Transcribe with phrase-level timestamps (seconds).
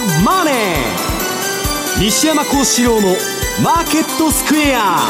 [0.00, 0.54] ザ・マネー」
[2.00, 5.04] 西山孝四郎の「マーケットスクエア」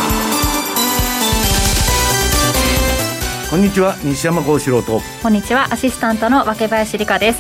[3.51, 5.01] こんにちは西山孝四郎と。
[5.23, 7.39] こんにちはアシスタントの若林理香です。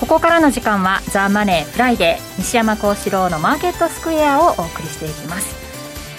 [0.00, 5.46] ここからの時間は「ザ・マネーフライデー西山孝四郎のマーケットスクエア」をお送りしていきます。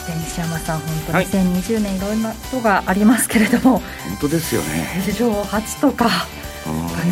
[0.07, 5.01] で西山さん本当に2020年いろんなことがありますけれども、はい、本当ですよね。
[5.05, 6.11] 史上初とか、ね、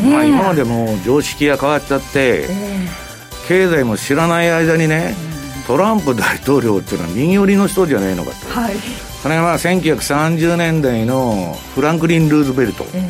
[0.09, 3.06] まあ、今までも常識が変わっちゃって、えー、
[3.47, 5.15] 経済も知らない間にね、
[5.59, 8.75] うん、トランプ大統領っていうのは右寄りの人じゃないのかと、はい。
[9.21, 13.09] それはまあ1930年代のフランクリン・ルーズベルト、えー、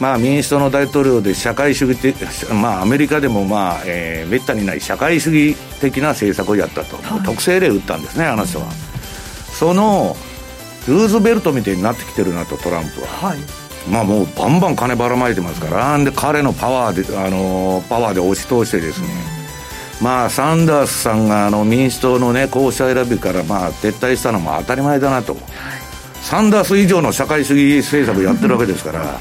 [0.00, 2.14] まあ、民主党の大統領で社会主義的、
[2.52, 8.66] まあ、アメリカでもまあ、えー、めったにない社会主義的な政策をやったと、はい、特性例を打ったんですねあの人は、
[9.58, 10.14] その
[10.86, 13.38] ルーズベルトみたいになってきてるなとトランプは、はい、
[13.90, 15.98] まあもうバンバン金ばらまいてますから。
[16.04, 19.43] で彼のパワーであのパワーで押し通してですね、うん
[20.02, 25.42] まあ、サンダースさんがあの民主党の、ね、候補者選びからまあ撤退したのも当たり前だなと、はい、
[26.20, 29.20] サンダース以上の社会主義政策をやってるわけですから。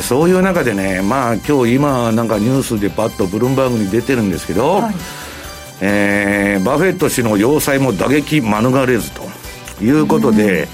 [0.00, 4.94] そういう中でね、まあ今日今なんかニュースでパッとブルームバーグに出てるんですけど、はい、
[5.82, 9.22] えー、バフェット氏の要塞も打撃免れずと
[9.84, 10.66] いうことで、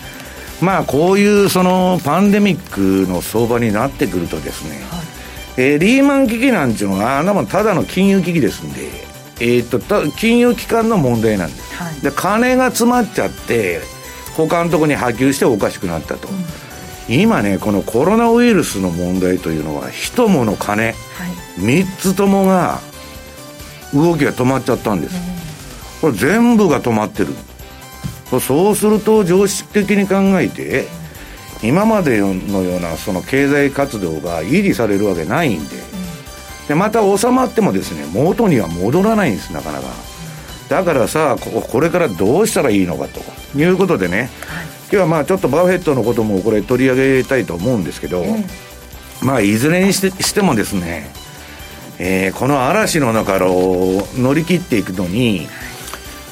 [0.63, 5.01] まあこういうそのパンデミックの相場になってくるとですね、はい、
[5.57, 9.08] えー、リーマン危機なんていうのはあんなもんただの金融危機ですんで、
[9.41, 13.81] えーと、金融機関の問題なんです、はい、で金が詰まっちゃって
[14.37, 16.33] 他のところに波及しておかしくなったと、う
[17.13, 20.95] ん、今ねこのコロナウイルスの問題というのは人物金、はい、
[21.61, 22.81] 3つともが
[23.95, 25.17] 動きが止まっちゃったんです、
[26.03, 27.29] これ全部が止まってる。
[28.41, 30.87] そうすると常識的に考えて
[31.63, 35.77] 今までのようなその経済活動が維持されるわけないんで、
[36.69, 39.87] でまた収まってもですね元には戻らないんですなかなか。
[40.69, 43.21] だからさここれからどうしたらいいのかと。
[43.57, 44.29] いうことでね、はい、
[44.83, 48.25] 今日はまあちょっとバフェットのこともこれ取り上げたいと思うんですけど、
[49.23, 51.11] まあいずれにしてしてもですね、
[51.99, 55.47] えー、この嵐の中を乗り切っていくのに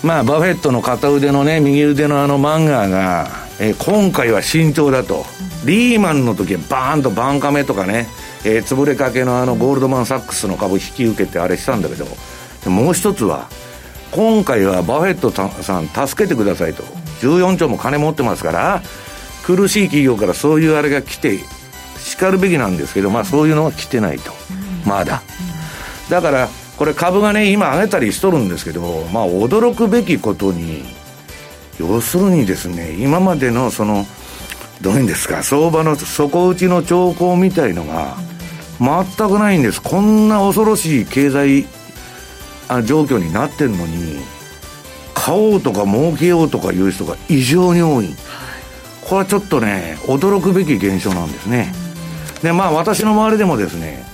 [0.03, 3.29] まあバフェットの片腕のね右腕のあのマンガーが、
[3.59, 5.25] えー、今回は慎重だと、
[5.65, 8.09] リーマンの時はバーンとバンカメとかね
[8.49, 12.07] えー、潰れかけのあのゴールドマン・サックスの株引き受けてあれしたんだけど
[12.71, 13.49] もう一つは
[14.13, 16.85] 今回はバフェットさん助けてくださいと。
[17.23, 18.83] 14兆も金持ってますから
[19.43, 21.39] 苦しい企業からそういうあれが来て
[21.99, 24.33] しかるべきなんですけどまあそういうのは来てないと。
[24.85, 25.23] まだ。
[26.09, 30.85] だからこれ株がね今上げたりしとるんですけどまあ驚くべきことに
[31.81, 34.07] 要するにですね今までのその
[34.83, 38.17] どういうんですか相場の底打ちの兆候みたいのが
[38.81, 39.81] 全くないんです。
[39.81, 41.67] こんな恐ろしい経済
[42.85, 44.19] 状況になってるのに
[45.15, 48.15] 買おうとか儲けようとかいう人が異常に多い。
[49.03, 51.73] これはちょっとね驚くべき現象なんですね。
[52.43, 54.05] でまあ私の周りでもですね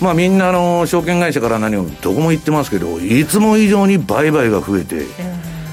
[0.00, 5.06] まあみんなあの証券会社から何をどこも言ってますけどいつも以上に売買が増えて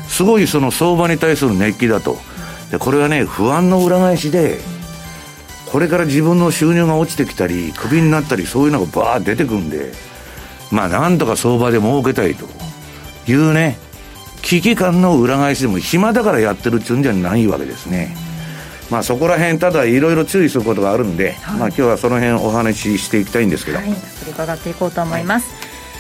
[0.08, 2.18] すごいその相場に対する熱気だと。
[2.70, 4.60] でこれはね不安の裏返しで
[5.72, 9.92] これから自分の収入が落ちてきたりクビになったりそういうのがバーッ出てくるんで
[10.72, 12.48] まあなんとか相場で儲けたいと。
[13.32, 13.78] いうね
[14.42, 18.16] 危機感の裏返しでも暇だからやってるっちゅうんじゃないわけですね。
[18.90, 23.90] まあそこら辺ただいろいろ注意することがあるんで、はい、まあ今日はその辺お話ししていきたいんですけど、はい、
[24.32, 25.54] 伺っていこうと思います、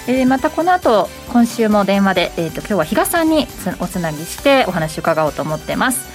[0.07, 3.45] はい、えー、またこの後今週も電話で、えーと、今日は比嘉さんに
[3.79, 6.07] おつなぎしてお話伺おうと思ってます、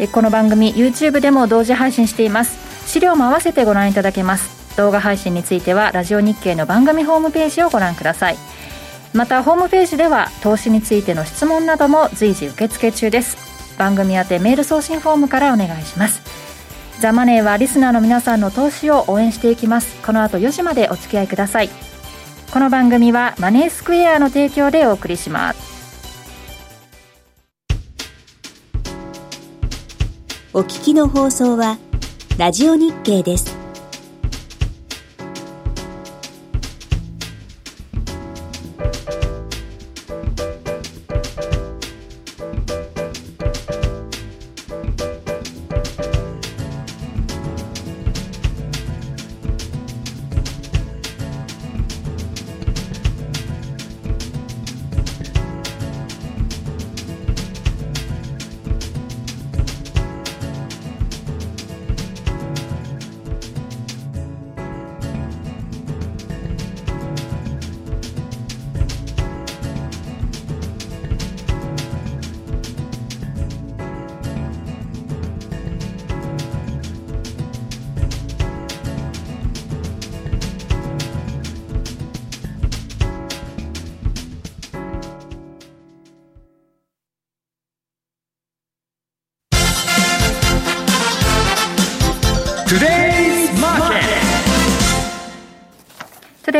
[0.00, 4.76] えー、この番組 YouTube でも同時配信しています資料も合わせてご覧いただけます。
[4.76, 8.36] 動画配信についてはラジオ日経の番組ホームページをご覧ください。
[9.12, 13.36] またホームページでは投資についての質問なども随時受付中です。
[13.78, 16.22] 番組宛てメール送信フォームからお願いします。
[17.00, 19.96] ザ・マネーはリスナーの皆さんの投資を応援していきます。
[20.02, 21.70] この後4時までお付き合いください。
[22.52, 25.70] この番組はマネースクエアの提供でお送りします。
[30.52, 31.78] お聞きの放送は
[32.38, 33.59] ラジオ日経です。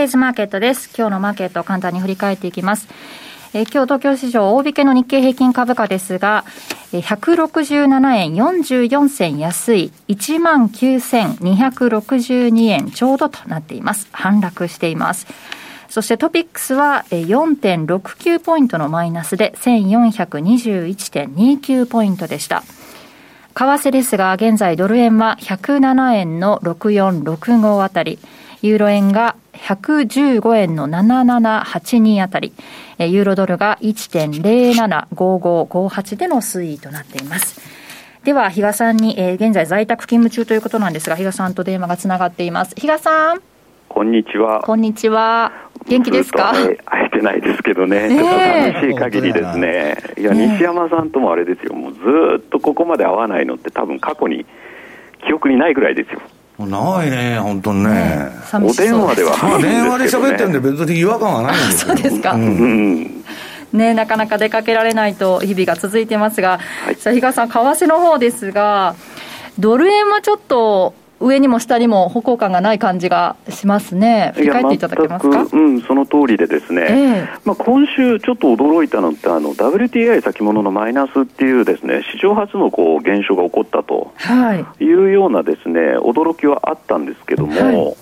[0.01, 0.89] デイズマーケットです。
[0.97, 2.89] 今日のマーケットを簡単に振り返っていきます。
[3.53, 6.47] え、今日東京市場大引けの日経平均株価ですが、
[6.93, 14.09] 167円44銭安い19,262円ちょうどとなっています。
[14.11, 15.27] 反落しています。
[15.91, 22.63] そしてトピックスは4.69ポイントのマイナスで1421.29ポイントでした。
[23.55, 28.19] 為替ですが、現在ドル円は107円の6465あたり、
[28.63, 32.53] ユーロ円が115円の7782あたり、
[32.99, 37.59] ユーロドルが1.075558での推移となっています。
[38.25, 42.75] では、比嘉さんに、えー、現在在宅勤務中ということなんですが、比嘉さんと電話がつながっています。
[42.77, 43.41] 比嘉さん。
[43.89, 44.61] こんにちは。
[44.63, 45.53] こんにちは。
[45.89, 46.53] 元気ですか？
[46.53, 46.77] 会
[47.07, 49.97] えてないですけどね、ちょっと寂しい限りですね。
[50.19, 52.01] いや、西山さんともあれですよ、もうず
[52.39, 54.45] っとここまで会わないのって多分過去に
[55.27, 56.21] 記憶にないぐらいですよ。
[56.67, 58.31] ないね、本当にね。
[58.55, 62.33] お電話では、まあ、電話で喋ってるんで、 別に違和感はないんです そうですか。
[62.33, 63.25] うん、
[63.73, 68.95] ね、なかなか出かけられないと日々が続いてますが、はい、さあ、比嘉さん、為替の方ですが、
[69.59, 75.47] ドル円はちょっと上にも下にも歩行感がない感じがしますね、振り返っていただけますか？
[75.53, 84.13] うん、その通りでですね、えー、まあ、今週ちょっと驚いたのって、あの WTI 先物のマイナスっていうですね、史上初のこう現象が起こったと
[84.81, 87.97] いうようなですね、驚きはあったんですけども、はい。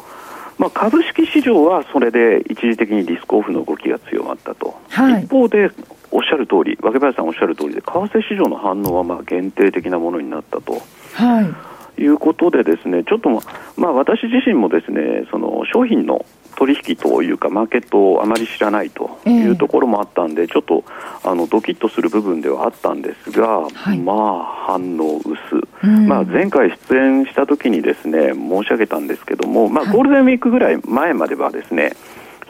[0.59, 5.70] まあ、株式市場はそれで一時的にリスクオフの動きが強まったと、はい、一方で
[6.11, 10.81] おっしゃる通り、若林さんおっしゃる通りで、為替市場の反応はまあ限定的なものになったと。
[11.15, 11.68] はい
[12.03, 13.31] いうことでですね、ちょっと、
[13.77, 16.25] まあ、私自身もですね、その商品の
[16.56, 20.85] 取引というか、マーケットをあまり知らないというところもあったんで、えー、ちょっと
[21.23, 31.93] あのドキッとする部分ではあったんですが、はい、まあ、反応薄、まあ、前回出演した時にですね申し上げたんですけども、まあ、ゴールデンウィークぐらい前まではですね、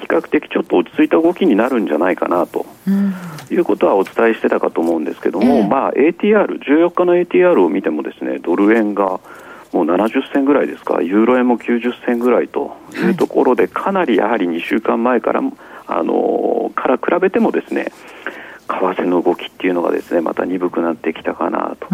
[0.01, 2.67] 比較的ちょっと落ち着いた動きになるんじゃないかなと、
[3.51, 9.21] いうことはお伝えしてたかと思うんですけども、えー、まあ、ATR、14日の ATR を見てもですねドル円が
[9.73, 15.43] もう70銭ぐらいですか、ユーロ円も90銭ぐらいというところで、かなりやはり2週間前から
[15.87, 17.93] あのから比べてもですね
[18.69, 21.89] 為替の動きっていうのがですねまた鈍くなってきたかなと。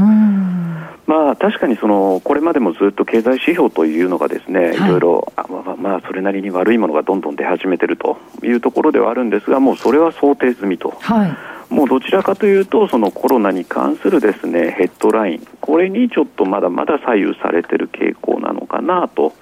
[1.07, 10.91] まあ、確かにそのこれまでもずっと経済指標というのがですね、はい、いろいろあ、まあ、まあそれなりに悪いものがどんどん出始めているというところではあるんですがもうそれは想定済みと。
[11.01, 11.37] はい
[11.71, 19.33] もうどちらかというと、そのコロナに関するですねヘッドライン、これにちょっとまだまだ左右されている傾向なのかなと。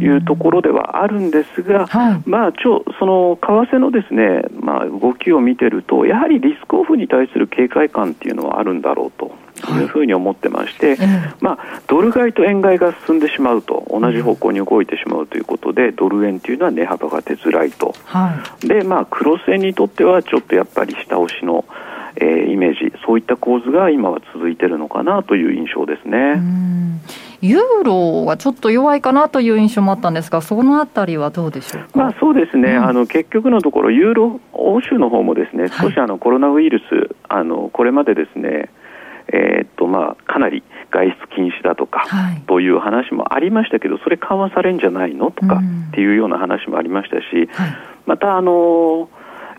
[0.00, 9.34] いうところではあるんですが、はい、まあ、ちょその為替のですね、まあ、動きを見てると、やはりリスクオフに対する警戒感っていうのはあるんだろうと
[9.78, 9.84] い。
[9.84, 11.08] うふうに思ってまして、はい、
[11.40, 21.64] まあ、ドル買いと円買いが進んでしまうと、同じ方向に動いてしまうということで、ドル円というのは値幅が出づらいと、はい、でまあ、クロス円にとっては、ちょっとやっぱり下押しの、
[22.16, 26.42] えー、イメージ、そういった構図が今は続いているのかなという印象ですね。
[27.40, 38.68] ユーロはちょっと弱いかなという印象もあったんですが、そのあたりはどうでしょうまあ、そうですね、うん、あの結局のところ、ユーロ、欧州の方もですね少しあのコロナウイルス、あのこれまでですね、
[39.32, 49.08] えー、っとまあ、かなり外出禁止だとか、はい、という話もありましたけど、それ緩和されるんじゃないのとかっていうような話もありましたし、はい、また、あの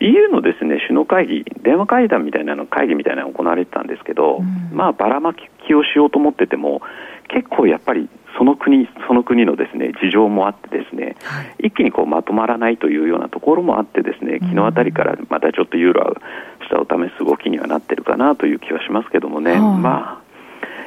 [0.02, 6.82] EU のですね首脳会議、電話会談みたいなの会議みたいなのが行われてたんですけど、うん、まあばらまきをしようと思ってても、
[7.30, 16.22] 結構やっぱりその国その国のですね事情もあってですね、はい、一気にこうまとまらないというようなところもあってですね昨日あたりからまたちょっとユーロは
[16.68, 20.22] 下を試す動きにはなってるかなという気はしますけどもね、まあ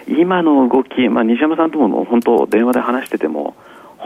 [0.07, 3.57] 今の動き、まあ、西山さんとも本当電話で話してても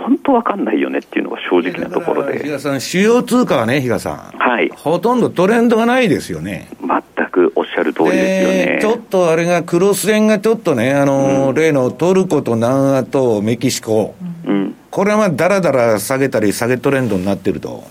[0.04, 2.42] 本当わかんないよねっていうのが正直なところで。
[2.42, 4.38] 比嘉さん、主要通貨はね、比嘉さん。
[4.38, 4.70] はい。
[4.74, 6.68] ほとんどトレンドがないですよね。
[6.80, 8.78] 全くおっしゃる通りですよね。
[8.80, 14.14] ちょっとあれが、クロス円がちょっとね、あの、うん、例のトルコと南アとメキシコ。
[14.46, 14.74] うん。
[14.90, 17.84] これはまあ、だらだら下げたり、下げトレンドになってると。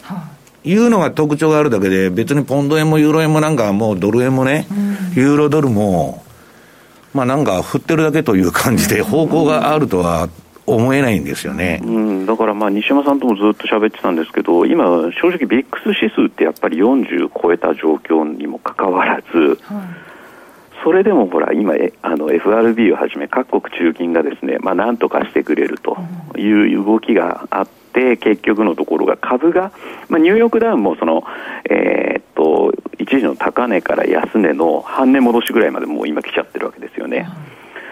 [0.63, 6.23] いうのが特徴があるだけで、別にポンド円もユーロ円もなんかもうドル円もね、うん、ユーロドルも、
[7.13, 10.29] まあなんか振ってるだけという感じで方向があるとは
[10.67, 19.57] 思えないんですよね、うん、だからまあ西山さんともずっと喋ってたんですけど、今、正直、ビックス指数ってやっぱり40超えた状況にもかかわらず、はい、
[20.83, 25.97] それでもほら、今、あの FRB をはじめ各国中金がですね、まあ、なんとかしてくれると
[26.37, 29.71] いう動きがあって、結局のところが株が、
[30.09, 31.23] まあ、ニューヨークダウンもその、
[31.69, 37.27] えー、っと一時の高値から安値の半値戻しぐらいまでもう今来ちゃってるわけですよね。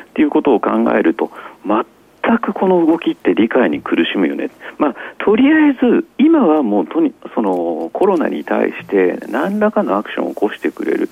[0.09, 1.31] っていうことを考えると、
[1.65, 1.85] 全
[2.27, 11.09] 全くこの動きって理解に苦しむよね、まあ、とりあえず今はもうとにそのコロナに対して何らかのアクションを起こしてくれる。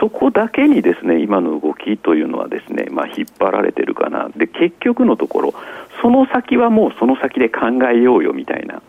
[0.00, 4.28] そこだけにですね今の動きというのはですね、まあ、引っ張られてるかな。
[4.36, 5.54] で結局のところ
[6.02, 8.82] その先はもうその先で考えようよみたいな、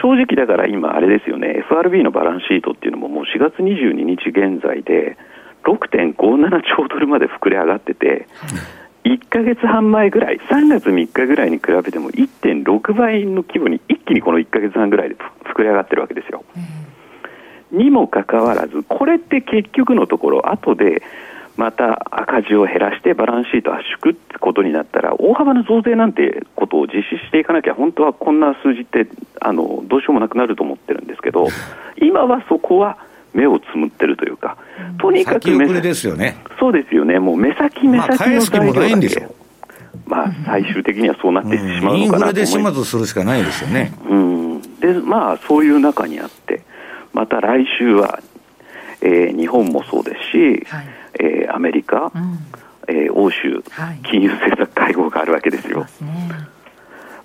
[0.00, 5.18] 正直だから今あれですよね FRB のバランスシートっていうのももう4月22日現在で
[5.64, 6.14] 6.57
[6.62, 8.26] 兆ドルまで膨れ上がってて、
[9.04, 16.44] 1か月半前ぐらい、3月3日ぐらいに比べても1.6倍の規模に一気にこの1か月半ぐらいで膨れ上がってるわけですよ。
[17.72, 21.02] にもかかわらず、これって結局のところ、後で
[21.56, 29.06] また赤字を減らしてバランスシート圧縮ってことになったら、大幅な増税なんてことを実施していかなきゃ、本当はこんな数字って
[29.40, 31.48] あのどうしようもなくなると思ってるんですけど、
[32.00, 32.98] 今はそこは
[33.32, 34.56] 目をつむってるというか、
[34.98, 36.36] とにかく目先ですよね。
[36.58, 37.18] そうですよね。
[37.18, 39.28] もう目先目先の材料だけ。
[40.06, 42.00] まあ、最終的にはそうなってしまうのかなと思います。
[42.00, 43.92] インフレで始末するしかないですよね。
[44.08, 44.62] うん。
[44.80, 46.62] で、まあ、そういう中にあって、
[47.12, 48.20] また来週は、
[49.02, 50.88] えー、日本もそうですし、はい、
[51.20, 52.38] えー、アメリカ、うん、
[52.88, 55.86] えー、欧州、はい、金融政策会合があるわけですよ。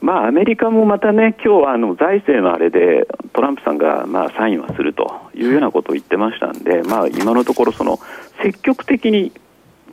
[0.05, 7.97] まあ、アメリカもまたね、今日はあの財政のあれで、トランプさんがまあサインはするというようなことを言ってましたんで、まあ、今のところ、その
[8.43, 9.31] 積極的に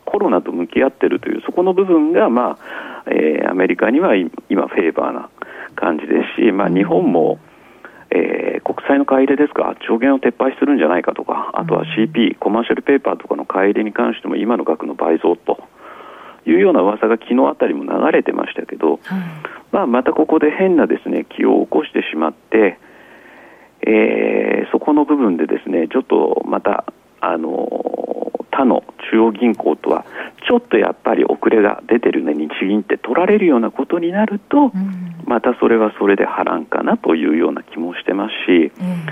[0.05, 5.31] コロナと向き合ってるという、そこの部分が、まあえー、アメリカには今、フェーバーな
[5.77, 7.39] 感じですし、まあ、日本も、
[8.11, 15.73] えー、国債の買い入れですか、上限を撤廃するんじゃないかとか、あとは CP、コマーシャルペーパーとかの買い入れに関しても、今の額の倍増と
[16.47, 19.01] いうような噂が昨日あたりも流れてましたけど、
[19.71, 22.79] まあ、またここで変なですね気を起こしてしまって、
[23.83, 26.85] えー、そこの部分でですねちょっとまた
[27.21, 27.49] あの
[28.53, 30.05] 他の中央銀行とは
[30.47, 39.07] ちょっとやっぱり遅れが出てるね日銀って取られるようなことになると、うん、またそれはそれで波乱かなというような気もしてますし、うん、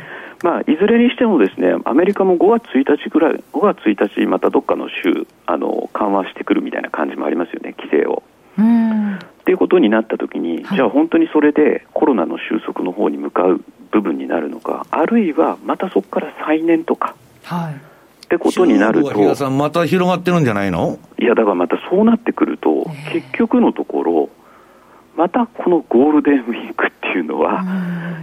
[0.45, 8.23] まあ、いずれにしてもですねアメリカも5月1日ぐらい5月1日またどっかの州あの緩和してくるみたいな感じもありますよね規制を。
[8.59, 9.17] うん。
[9.17, 17.90] っていうことになったときに、はい、じゃあ本当にそれでコロナの収束の方に向かう部分になるのか、あるいはまたそこから再燃とか、はい、
[18.31, 21.01] ってことになると、さん、また広がってるんじゃないの？
[21.19, 24.31] いや、だからまたそうなってくると、結局のところ、
[25.17, 27.65] またこのゴールデンウィークっていうのは、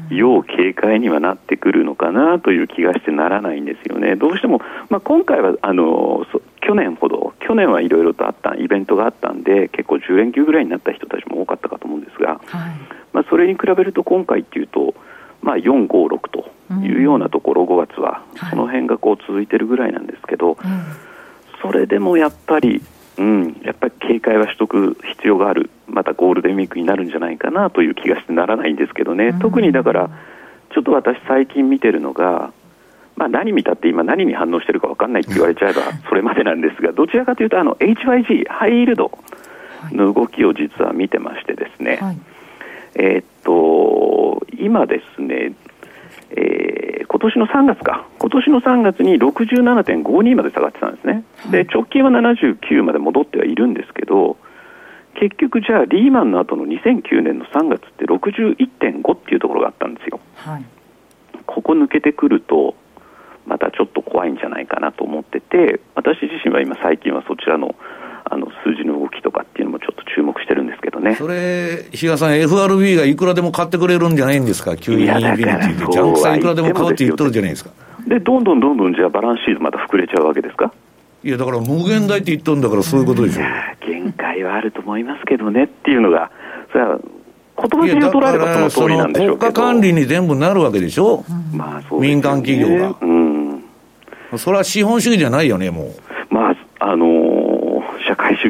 [0.10, 4.16] 要警戒にはなってくるのかなという気がしてならないんですよね。
[4.16, 6.26] どうしても、まあ、今回はあの
[6.62, 12.72] 去年ほど、去年はいろいろとあったイベントがあったんで、結構10連休ぐらいになった人たちも多かったかと思うんですが、はい、
[13.12, 14.96] まあ、それに比べると今回っていうと、
[15.42, 16.52] まあ、4、5、6と
[16.84, 20.58] いうようなところ、5月は、その辺がこう続いてるぐらいなんですけど、
[21.62, 22.82] それでもやっぱり、
[23.18, 30.10] うん、やっぱり警戒はしとく必要がある、またゴールデンウィークになるんじゃないかなという気がしてならないんですけどね、特にだから、
[30.74, 32.52] ちょっと私、最近見てるのが、
[33.16, 39.12] まあ、何見たって今、何に反応してるか分かんないって言われちゃえばそれまでなんですが、どちらかというと、あの HYG、ハイイールド
[39.92, 42.18] の動きを実は見てましてですね、はい、
[42.94, 43.52] えー、っと
[44.60, 45.54] 今ですね、
[46.32, 54.38] えー、今年の3月か、今年の3月に67.52まで下がってたんですね、で直近は79まで戻ってはいるんですけど、
[55.20, 60.20] 結局、じゃあ、リーマンの後の2009年の3月って61.5っていうところがあったんですよ。
[60.36, 60.66] はい、
[61.48, 62.76] ここ抜けてくると
[63.48, 67.76] またちょっと怖いんじゃないかなと思ってて私自身は今最近はそちらの
[68.30, 71.16] あの数字の動きとかっていうのもちょっと注目してるんですけどね。
[71.16, 77.72] それ、比嘉さん、FRB がいくらでも買ってくれるんじゃないんですか、急にインフィニティで、ジャンクさんいくらでも買うって言っとるじゃないですか。
[78.08, 80.72] で、どんどんどんどんじゃあ、バランスシートまた膨れちゃうわけですか？
[81.24, 83.42] いや、だから無限大って言っとるんだから、そういうことでしょ。
[83.86, 86.32] 限界はあると思いますけどねっていうのが、
[86.72, 87.00] それは
[87.60, 92.96] 言葉で取らればその通りなんでしょう国家管理に全部なるわけでしょ、まあそう、ね、民間企業が。
[93.02, 93.64] うん。
[94.38, 96.07] それは資本主義じゃないよね、もう。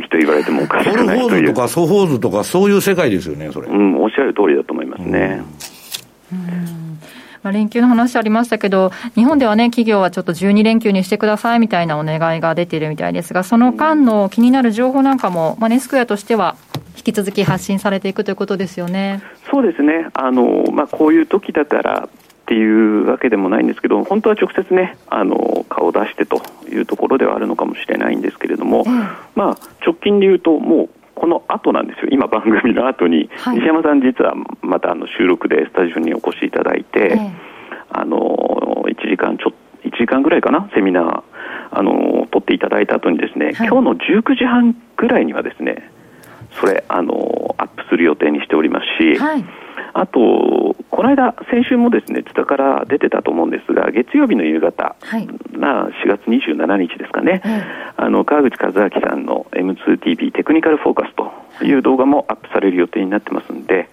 [0.10, 1.54] と言われてもおかしくないという。
[1.54, 3.68] とか、ソフォーズとか、そういう世界ですよね、それ。
[3.68, 5.42] うん、おっしゃる通りだと思いますね。
[7.44, 16.56] まあ、連休の話ありましたけど、日本ではね、企業はちょっと12連休にしてくださいみたいなお願いが出ているみたいですが、その間の気になる情報なんかも、まあ、ネスクエアとしては、
[16.98, 19.22] 引き続き発信されていくということですよね。
[19.50, 20.08] そうですね。
[20.14, 22.10] あの、まあ、こういう時だから、
[22.48, 28.94] っていうわけでもないんですけど本当は直接ねあの顔を出してというところではあるのかもしれないんですけれども、うん、
[29.36, 32.08] まあ、直近で言うともうこの後なんですよ。
[32.10, 37.20] 今番組の後に、はい、西山さん実はまたあの収録でスタジオにお越しいただいて、
[37.89, 39.51] あの1時間ちょ
[39.84, 41.24] 1時間ぐらいかなセミナー
[41.72, 45.92] あの取っていただいた後にですね、はい、今日の19時半ぐらいにはですね
[46.62, 49.46] それあのアップす予定にしておりますし、はい、
[49.94, 50.20] あと、
[50.98, 57.63] この間、先週もですね、津田から出てたと思うんですが、月曜日の夕方、はい、まあ、4月27日ですかね、はい、
[57.98, 61.13] あの川口和明さんの M2TV テクニカルフォーカス
[61.60, 63.89] という動画もアップされる予定になってますんで、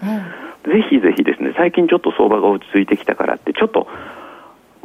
[0.64, 3.86] ぜひぜひですね、最近ちょっと相場が落ち着いてきたからって、ちょっと、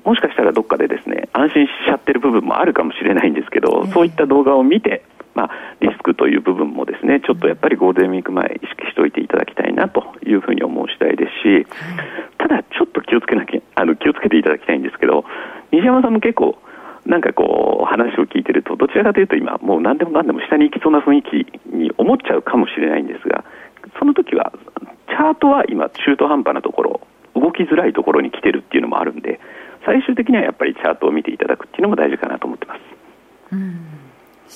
[0.03, 5.03] もしかしたらどっかでですね、安心しちゃってる部分もあるかもしれないんですけど、そういった動画を見て、
[5.35, 11.67] まあ、リスクという部分もですねちょっとやっぱりゴールデンウィーク前意識しておいていただきたいなというふうに思う次第ですし、
[12.37, 15.23] ただちょっと気をつけなきゃあの気をつけていただきたいんですけど
[15.71, 16.57] 西山さんも結構
[17.05, 23.45] なんかこう話を聞いてるとどちらかというと今もう何でもかんでも下に行きそうな雰囲気に思っちゃうかもしれないんですが
[23.97, 24.51] その時は
[25.07, 27.01] チャートは今中途半端なところ
[27.35, 29.39] 動きづらいところに来てるっていうのもあるんで
[29.85, 32.81] 最終的にはやっぱりチャートを見ていただくっていうのも大事かなと思ってます。
[33.53, 34.08] うん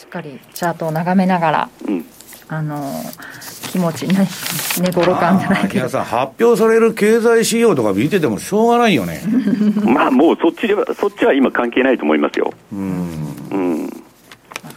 [0.03, 2.05] しっかりチャートを眺めながら、うん、
[2.49, 2.91] あの
[3.71, 4.27] 気持ちね
[4.81, 5.87] 寝頃感じゃないけど。
[5.87, 9.21] さ発表される経済指標とか見ててもしょうがないよね。
[9.81, 12.53] まあもうそっちではそっちは今関係ないと思いますよ。
[12.73, 12.79] うん。
[13.51, 13.89] うん。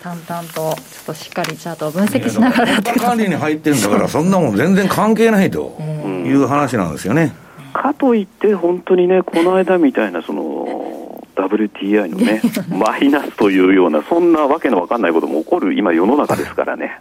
[0.00, 5.76] 淡々とちょっとしっかりチャートを分析しながらやって管理に入ってるんだからそんなもん全然関係ないと
[6.24, 7.34] いう話なんですよね、
[7.72, 10.95] かといって本当にねこの間みたいなその
[11.36, 17.00] WTI のね、 マイナスというような、そんなわけのわかんないことも起こる今、世の中ですからね。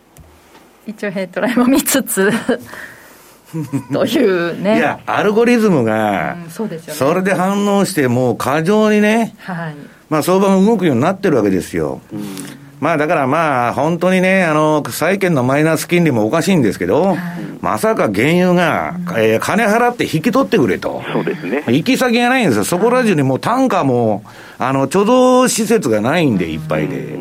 [0.86, 2.30] 一応ヘッドラインも見つつ
[3.92, 4.78] というね。
[4.78, 9.76] いや、アルゴリズムが、そうですよね、それで反応して、もう過剰にね、はい、
[10.10, 12.02] まあ相場が動くようになってるわけですよ。
[12.12, 17.18] うんまあだからまあ、本当にね、あの、債券のマイナス金利もおかしいんですけど、はい、
[17.62, 21.02] まさか原油が、えー、金払って引き取ってくれと。
[21.14, 21.64] そうですね。
[21.68, 22.64] 行き先がないんですよ。
[22.66, 24.24] そこら中にもう単価も、
[24.60, 25.06] あの、貯
[25.40, 27.18] 蔵施設がないんで、いっぱいで。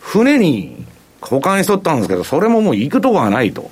[0.00, 0.84] 船に
[1.22, 3.70] 保管しとったんですけど、それももう行くとこがないと。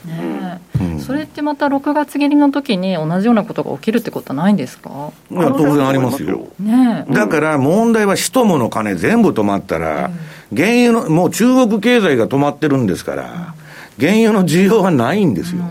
[1.07, 5.11] それってまた6月切りの時に同じようなことが起きるってことはないんですか？
[5.31, 6.47] いや、当然ありますよ。
[6.59, 10.11] ねだから問題は人もの金全部止まったら、
[10.55, 13.55] 原油の、もう中国経済が止まってるんですから、
[13.99, 15.63] 原油の需要はないんですよ。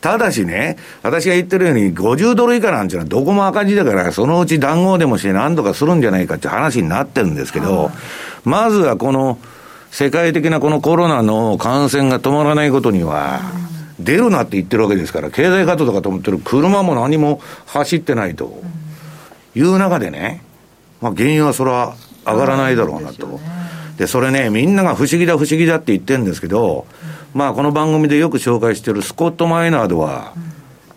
[0.00, 7.90] ただしね、私が言ってるように、50ドル以下なんていうのはどこも赤字だから、そのうち談合でもして何とかするんじゃないかって話になってるんですけど、
[8.44, 9.38] まずはこの、
[9.90, 13.40] 世界的なこのコロナの感染が止まらないことには、
[13.98, 18.62] 出るなって言ってるわけですから、経済活動とかと思ってる車も何も走ってないと
[19.54, 20.42] いう中でね、
[21.00, 21.94] まあ、原油はそれは
[22.26, 23.40] 上がらないだろうなと。
[23.96, 26.86] で、それね、みんなが不思議だ不思議だって言ってるんですけど、
[27.34, 30.32] まあ、この番組でよく紹介してるスコット・マイナードは、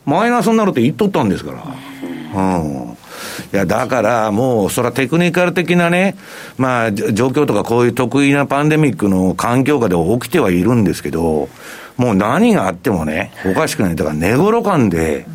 [0.05, 1.63] マイナスになるって言っとったんですから。
[2.33, 2.97] うん。
[3.53, 6.15] いや、だから、もう、それはテクニカル的なね、
[6.57, 11.49] まあ、状況とかこういう得意なパンデミックの環境下で起きてはいるんですけど、
[11.97, 13.95] もう何があってもね、おかしくない。
[13.95, 15.25] だから寝頃感で、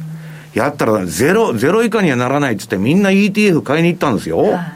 [0.55, 4.39] やったらゼロ、ゼロ以下にはならないっつってみんな ETF 買いに行ったんですよ。
[4.39, 4.74] はい、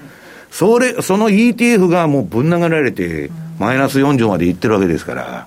[0.50, 5.46] それ、その ETF がもうぶん投げられて、マイナス40までいってるわけですから。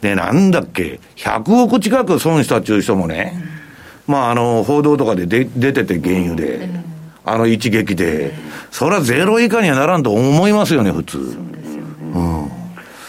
[0.00, 3.34] で、なんだっけ、100億近く損したっていう人もね、
[4.06, 6.68] まあ、あの、報道とかでで出てて原油で、
[7.24, 8.32] あの一撃で、
[8.70, 11.18] それはゼロ以下にはならんと思いますよね、普通。
[11.18, 12.50] うん。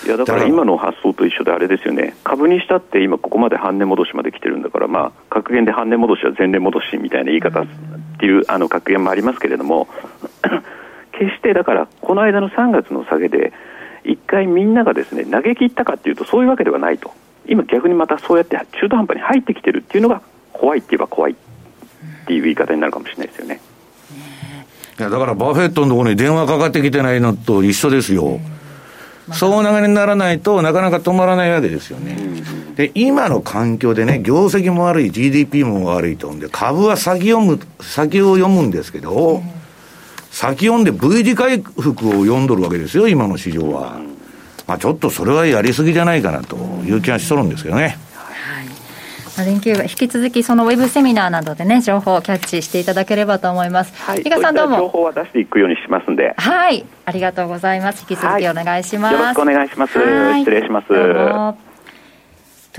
[0.05, 7.65] いやだから今の発想と一緒であれですよね、株にしたって今、ここまで半値戻しまで来てるんだから、まあ、格言で半値戻しは前値戻しみたいな言い方っ
[8.19, 9.87] ていうあの格言もありますけれども、
[11.19, 13.51] 決してだから、この間の3月の下げで、
[14.05, 17.11] 一回みんながですね投げ切ったかっていうと、そういうわけではないと、
[17.45, 20.21] 今、逆にまたそうやって中途半端に入ってきてるっていうのが、
[20.53, 21.35] 怖いって言えば怖いっ
[22.25, 23.59] ていう言い方になるかもしれないですよね。
[24.99, 28.39] いやだからバフェットのところに電話かかってきてないのと一緒ですよ。
[29.31, 32.17] そう流れにならないとなかなか止まらないわけですよね。
[32.75, 39.43] で、今の環境でね、業績も悪い、GDP も悪いとんで、株は先読む、先を読むんですけど、
[40.31, 43.99] 先読んで V 字回復を読んどるわけですよ、今の市場は。
[44.67, 47.97] まあちょっとそれはやりすぎじゃないかなという気がしとるんですけどね。
[49.45, 53.93] 連休引き続きそのウェブセミナーなどでね情報をキャッチしていただければと思います。
[54.03, 56.33] はい、さんどうも情報は出していくようにしますんで。
[56.37, 58.05] はい、ありがとうございます。
[58.09, 59.15] 引き続きお願いします。
[59.15, 59.93] はい、よろしくお願いします。
[59.93, 61.68] 失礼します。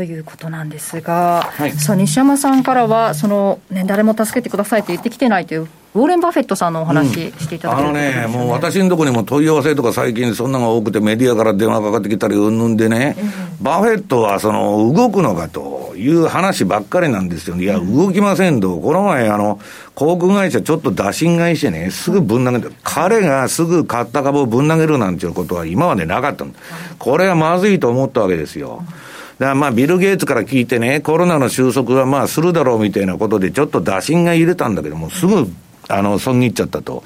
[0.00, 13.14] ということなんですが、はい、さあ西山さんからはその、ね、誰も助けてくださいと言ってきてないというウォーレン・バフェットさんのお話していただける、うん、あのね、もう私のところにも問い合わせとか最近そんなのが多くてメディアから電話かかってきたりうんぬんでね、
[13.58, 17.56] うん、バフェットはその動くのかという話ばっかりなんですよ。
[17.56, 18.78] いや、動きませんと。
[18.78, 19.60] この前、あの、
[19.94, 26.46] 航空会社ちょっと打診買いしてね、すぐぶん投げて、彼がすぐ買った株をぶん投げるなんていうことは今までなかった
[26.98, 28.82] これはまずいと思ったわけですよ。
[29.40, 35.50] だまあ、ビル・ゲイツから聞いてね、コロナの収束はまあするだろうみたいなことで、ちょっと打診が入れたんだけども、すぐ、
[35.88, 37.03] あの、損切っちゃったと。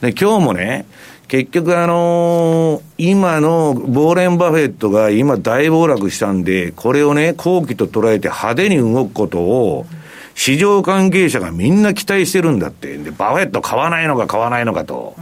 [0.00, 0.84] で、今日もね、
[1.28, 9.86] 結局あのー、今のウォーレン・バフェットが今大暴落したんで、これをね、好機と捉えて派手に動くことを、
[10.34, 12.96] 市場関係者がみんな期待してるんだって。
[12.98, 15.14] で、バフェット買わないのか買わないのかと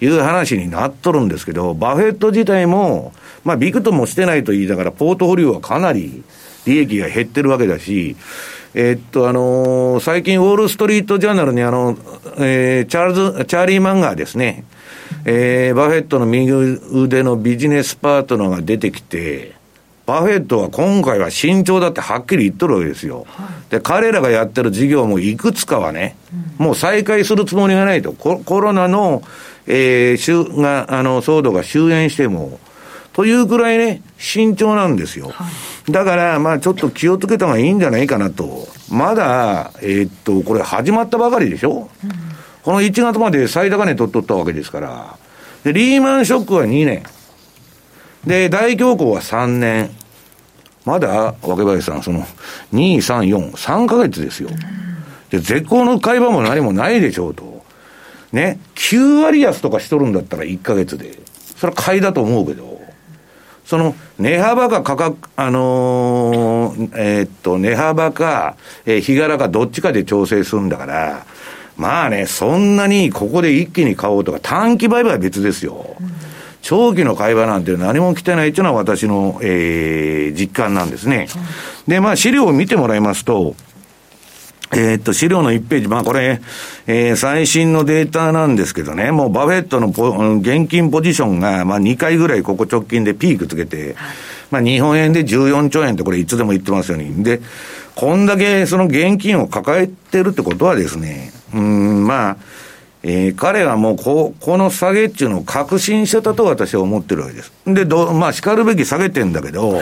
[0.00, 3.12] いう話になっとるんですけど、バフェット自体も、
[3.44, 6.22] まあ、ビクともしてないと言いながら、ポートフォリオはかなり
[6.66, 8.16] 利益が減ってるわけだし、
[8.74, 11.96] えー、っと、あのー、最近、ウォール・ストリート・ジャーナルに、あの、
[12.38, 14.64] えー、チャールズ、チャーリー・マンガーですね、
[15.24, 19.54] えー、バフェットの右腕のビジネスパートナーが出てきて、
[20.06, 23.26] バフェットは今回は慎重だってはっきり言っとるわけですよ。
[23.28, 26.16] はい、で、彼らがやってる事業もいくつかはね、
[26.58, 28.12] うん、もう再開するつもりがないと。
[28.12, 29.22] ココロナの、
[29.66, 32.58] えー、が、あの、騒動が終焉しても、
[33.14, 35.28] というくらいね、慎重なんですよ。
[35.28, 35.44] は
[35.88, 38.66] い、だから、まあちょっと気をつけた方がいいんじゃないかなと。
[38.90, 42.10] まだ、えー、っと、これ始まったばかりでしょ、うん、
[42.64, 45.16] この1月まで最高値取っとったわけですから。
[45.62, 47.04] で、リーマンショックは2年。
[48.26, 49.90] で、大恐慌は3年。
[50.84, 52.26] まだ、若林さん、その、
[52.72, 54.50] 2、3、4、3ヶ月ですよ。
[55.30, 57.64] で、絶好の会話も何もないでしょうと。
[58.32, 61.18] ね、9割安とかしとるんだったら1ヶ月で。
[61.56, 62.73] それは買いだと思うけど。
[63.64, 71.24] その、値幅か価格、あのー、えー、っと、値幅か、えー、日柄かどっちかで調整するんだから、
[71.76, 75.96] まあね、そんなにここで一気に買おうとか、短期売買は別ですよ。
[76.00, 76.14] うん
[76.64, 81.28] 長期の会話なんて何も来てないというのは私の、えー、実感なんですね。
[81.86, 83.54] で、まあ資料を見てもらいますと、
[84.72, 86.40] えー、っと、資料の1ページ、まあこれ、
[86.86, 93.94] えー、最新のデータなんですけどね、もうバフェットのポ現金ポジションが、まあ2回ぐらいここ直近でピークつけて、
[94.50, 97.22] まあ日本円で14兆円ってこれいつでも言ってますように。
[97.22, 97.40] で、
[97.94, 102.36] こんだけその現金を抱えてるってことはですね、うん、まあ、
[103.06, 107.52] えー、彼はもうこ、この下げっていうのを確信してたと私は思ってるわけです。
[107.66, 109.78] で、どまあ、叱るべき下げてんだけど、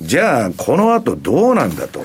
[0.00, 2.04] じゃあ、この後どうなんだと。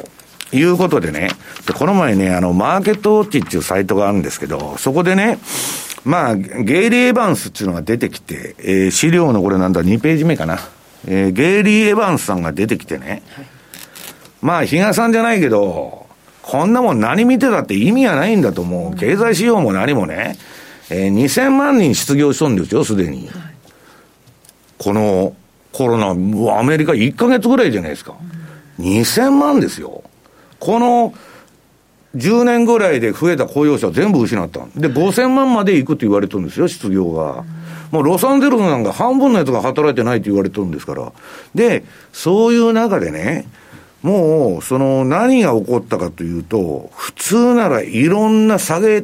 [0.52, 1.30] いうことでね、
[1.68, 5.40] でこの前ね、あの、マーケットウォッチっていうサイトがあるんですけど、そこでね、
[6.06, 10.60] まあ、ゲイリー・エヴァンスっていうのが出てきて、えー、資料のこれなんだ、2ページ目かな。
[11.08, 13.46] えー、ゲイリー・エヴァンスさんが出てきてね、はい、
[14.42, 16.08] まあ、比嘉さんじゃないけど、
[16.42, 18.96] こんなもん何見てたって意味がないんだと思う。
[18.96, 20.38] 経済指標も何もね、
[20.90, 23.30] えー、2000万人失業しとるんですよ、すでに。
[24.80, 25.36] この
[25.72, 26.10] コロナ、
[26.58, 28.16] アメリカ1ヶ月ぐらいじゃないですか。
[28.80, 30.04] 2000万ですよ。
[30.60, 31.14] この
[32.16, 34.62] 10年ぐらいで増えた雇用者全部失った。
[34.76, 37.44] で、5000万まで行くと言われてるんですよ、失業が。
[37.92, 41.12] もうロサンゼルスなんか半分のやつが働いてないと言われてるんですから。
[41.56, 43.48] で、そういう中でね、
[44.02, 49.04] もう、その何が起こったかというと、普通ならいろんな下げ、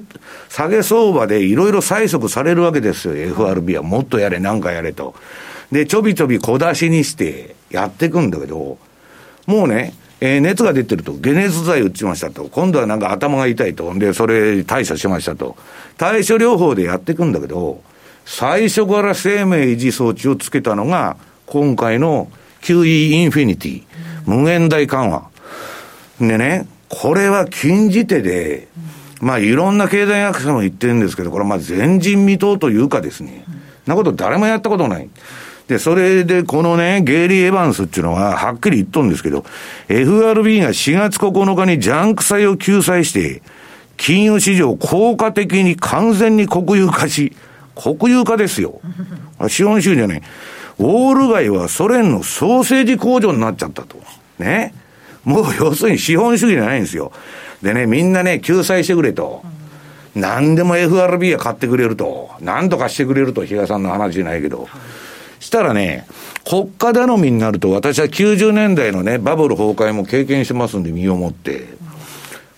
[0.49, 3.83] 下げ相場でいろいろ催促されるわけですよ、FRB は。
[3.83, 5.15] もっとやれ、なんかやれと。
[5.71, 8.77] で、ちょびちょび小出しにしてやっていくんだけど、
[9.47, 12.45] もうね、えー、熱が出てると、解熱剤打ちましたと。
[12.45, 13.93] 今度はなんか頭が痛いと。
[13.97, 15.55] で、それ対処しましたと。
[15.97, 17.81] 対処療法でやっていくんだけど、
[18.25, 22.29] 最初から生命維持装置をつけたのが、今回の
[22.61, 23.83] QE インフィニティ。
[24.25, 25.29] 無限大緩和。
[26.19, 28.67] でね、これは禁じ手で、
[29.21, 33.45] まあいろんな経済学者も言ってるんですけど、これまあ前人未到というかですね、
[33.85, 35.09] なこと誰もやったことない。
[35.67, 39.43] で、それでこのね、ゲイリー・エヴァンスっていうのははっきり言っとんですけど、
[39.89, 43.41] FRB が4月9日にジャンク債を救済して、
[43.97, 47.33] 金融市場を効果的に完全に国有化し、
[47.75, 48.79] 国有化ですよ。
[49.47, 50.21] 資本主義じゃない。
[50.77, 53.97] ウォール街はソ連のソーセージ工場になっちゃったと。
[54.37, 54.73] ね。
[55.23, 57.11] もう要するに資本主義じゃないんですよ。
[57.61, 59.43] でね、みんなね、救済してくれと。
[60.13, 62.31] 何でも FRB は買ってくれると。
[62.39, 64.69] 何とかしてくれると、比嘉さんの話じゃないけど。
[65.39, 66.05] したらね、
[66.45, 71.67] 国家頼みになると、私は90年代のね、バブル崩壊も経験してますんで、身をもって。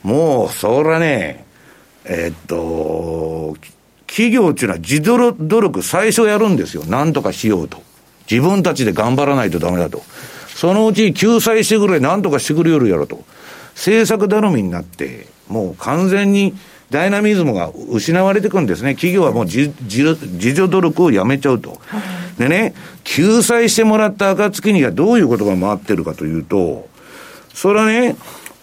[0.03, 1.45] もう、そらね、
[2.05, 3.55] え、っと、
[4.07, 6.83] 企業っていうのは自努力最初やるんですよ。
[6.87, 7.83] 何とかしようと。
[8.29, 10.01] 自分たちで頑張らないとダメだと。
[10.47, 13.23] そのうち救済してくれ、なんとかしてくれよるやろと。
[13.75, 16.55] 政策頼みになって、もう完全に
[16.89, 18.95] ダイナミズムが失われていくんですね。
[18.95, 21.79] 企業はもう自助努力をやめちゃうと。
[22.37, 22.73] でね、
[23.03, 26.87] 救済してもらった暁にはどういうことが回ってるかというと、
[27.53, 28.15] それはね、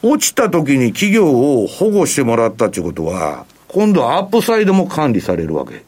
[0.02, 1.28] 落ちた時に企業
[1.62, 5.82] を保護してもらったっていうことは、今度はアップサイドも管理されるわけ。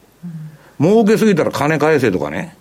[0.79, 2.55] 儲けすぎたら金返せとかね。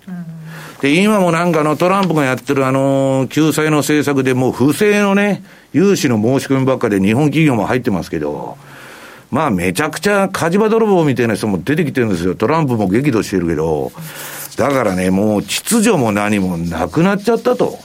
[0.81, 8.57] で、今もなんかのトランプがやってるあの、救済の政策でもう不正のね、融資の申し込みばっかで日本企業も入ってますけど、
[9.31, 12.35] まあめちゃくちゃ火事場泥棒みたいな人も出てきてるんですよ。
[12.35, 13.93] トランプも激怒してるけど。
[14.57, 17.79] だからね、もう秩序も何もなくなっちゃったと。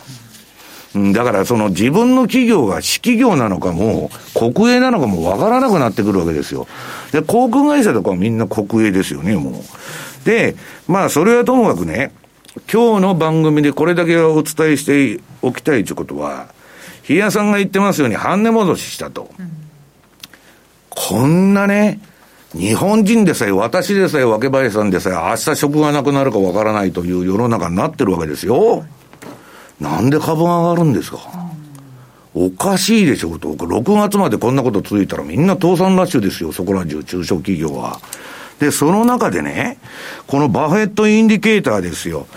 [1.13, 6.67] だからその自分の企業が私企業なのかも、国営なのかもわからなくなってくるわけですよ。
[7.12, 10.25] で、航空会社とかはみんな国営ですよね、もう。
[10.25, 10.56] で、
[10.88, 12.12] まあそれはともかくね、
[12.71, 16.47] 今日の番組でこれだけはお伝えしておきたいということは、
[17.04, 19.30] 日野さんが言ってますように半値戻ししたと。
[19.39, 19.51] うん、
[20.93, 21.99] こんなね、
[22.54, 28.86] 日本人でさえ、私でさえ、若林さんでさえ、明日職がなくなるかわからないという世の中になってるわけですよ。
[29.80, 31.19] なんで株が上がるんですか？
[32.34, 33.54] おかしいでしょと。
[33.54, 37.99] 6月までこんなこと続いたらみんな倒産ラッシュですよ、そこら中、中小企業は。
[38.60, 39.80] で、その中でね、
[40.27, 42.27] このバフェットインディケーターですよ。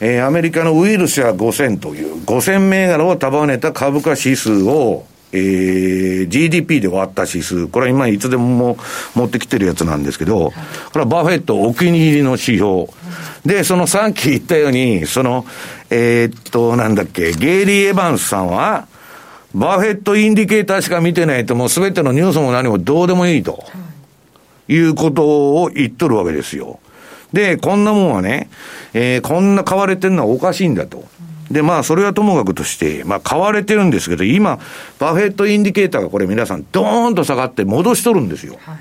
[0.00, 8.78] えー、アメリカのウイルスや5000という5000銘柄を束ねた株価指数をえー、GDP で割った指数、これは今いつでも
[9.16, 10.54] 持ってきてるやつなんですけど、こ
[10.94, 12.86] れはバフェットお気に入りの指標。
[13.44, 15.44] で、そのさっき言ったように、その、
[15.90, 18.86] えー、っと、なんだっけ、ゲイリー・エヴァンスさんは、
[19.54, 23.64] バフェットインディケーターしか見てないともう全てのニュースも何もどうでもいいと、
[24.68, 26.78] いうことを言っとるわけですよ。
[27.32, 28.48] で、こんなもんはね、
[28.92, 31.04] えー、こんな買われてるのはおかしいんだと。
[31.54, 34.58] で、まあ、それはともかくとして、まあ、買われてるんですけど、今、
[34.98, 38.58] バフェットインディケーターがこれ皆さん、ドーンと下がって戻しとるんですよ。
[38.60, 38.78] はい、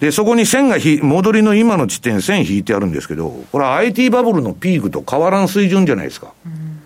[0.00, 6.32] で、そこに線がひ、戻りの今の地点、線引いてあるんですけど、これは IT バブルのピークと変わらん水準じゃないですか。
[6.44, 6.80] うん、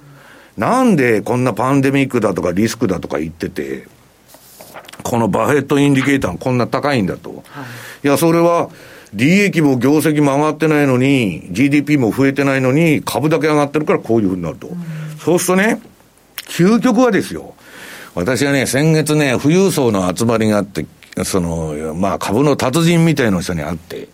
[0.59, 3.89] なんでこんなパンデミックだとかリスクだとか言ってて、
[5.03, 7.31] このバフェットインディケーターこんな高いんだと。
[7.31, 7.63] は
[8.05, 8.69] い、いや、それは、
[9.17, 14.69] 利益も業績も上がってないのに、GDP も増えてないのに、株だけ上がってるからこういうふうになると。
[14.69, 14.77] うん、
[15.27, 15.81] そうするとね、
[16.47, 17.57] 究極はですよ。
[18.15, 20.87] 私はね、先月ね、富裕層の集まりがあって、
[21.25, 24.07] その、まあ株の達人みたいな人に会って、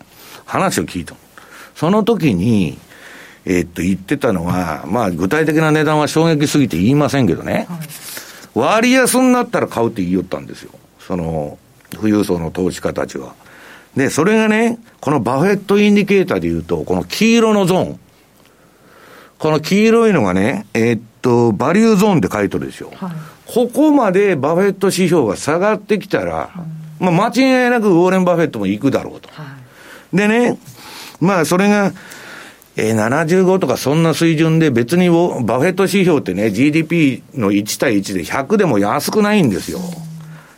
[0.43, 1.13] 話を聞いた。
[1.75, 2.79] その時に、
[3.45, 7.67] えー、っと、言ってたのは、まあ具体的な値段は衝撃すぎて言いませんけどね、
[8.55, 10.71] 割安になったら買うって言いよったんですよ。
[10.99, 11.59] その、
[11.91, 13.35] 富裕層の投資家たちは。
[13.95, 17.99] で、それがね、このバフェットインディケーターで言うと、この黄色のゾーン。
[19.43, 22.93] この黄色いのがね、えー、っと、バリューゾーンって書いてるでしょ。
[22.95, 23.11] はい、
[23.45, 26.49] ここまでバフェット指標が下がってきたら、
[26.97, 29.27] まあ間違いなくウォーレン・バフェットも行くだろうと。
[29.33, 29.43] は
[30.13, 30.57] い、でね、
[31.19, 31.91] まあそれが、
[32.77, 39.79] えー、75とかそんな水準で別にバフェット指標ってね、GDP の1対1で100でも安くないんですよ。
[39.79, 40.13] うん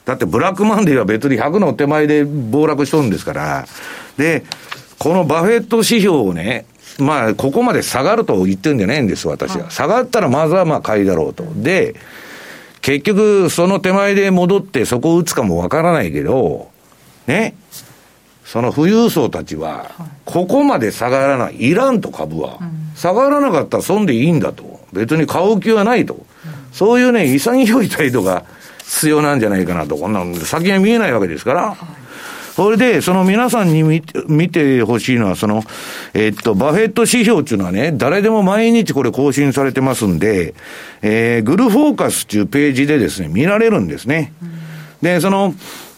[0.05, 3.65] だってブラックマンデーは別に100の手前で暴落しとるんですから。
[4.17, 4.43] で、
[4.99, 9.69] このバフェット指標をね、まあ、ここまで下がると言ってるんじゃないんです、私は。
[9.69, 11.45] 下がったらまずはまあ買いだろうと。
[11.55, 11.95] で、
[12.81, 16.69] 結局、その手前で戻ってそこを打つかもわからないけど、
[17.27, 17.55] ね、
[18.45, 19.91] その富裕層たちは、
[20.23, 22.59] ここまで下がらない、いらんと株は、
[22.95, 24.79] 下がらなかったらそれでいいんだと。
[24.93, 26.25] 別に買う気はないと。
[26.71, 28.43] そういうね、潔い態度が
[28.83, 29.97] 必要なんじゃないかなと。
[29.97, 31.77] こんなの先が見えないわけですから。
[32.55, 35.61] それで、その皆さんに見て、ほしいのは、その、
[36.13, 40.53] えっと、バフェット指標っていうのはね、誰でも毎日これ更新されてますんで、
[41.01, 44.31] えー、 GuruFocus っていうページでですね、見られるんですね。
[45.01, 45.53] で、その、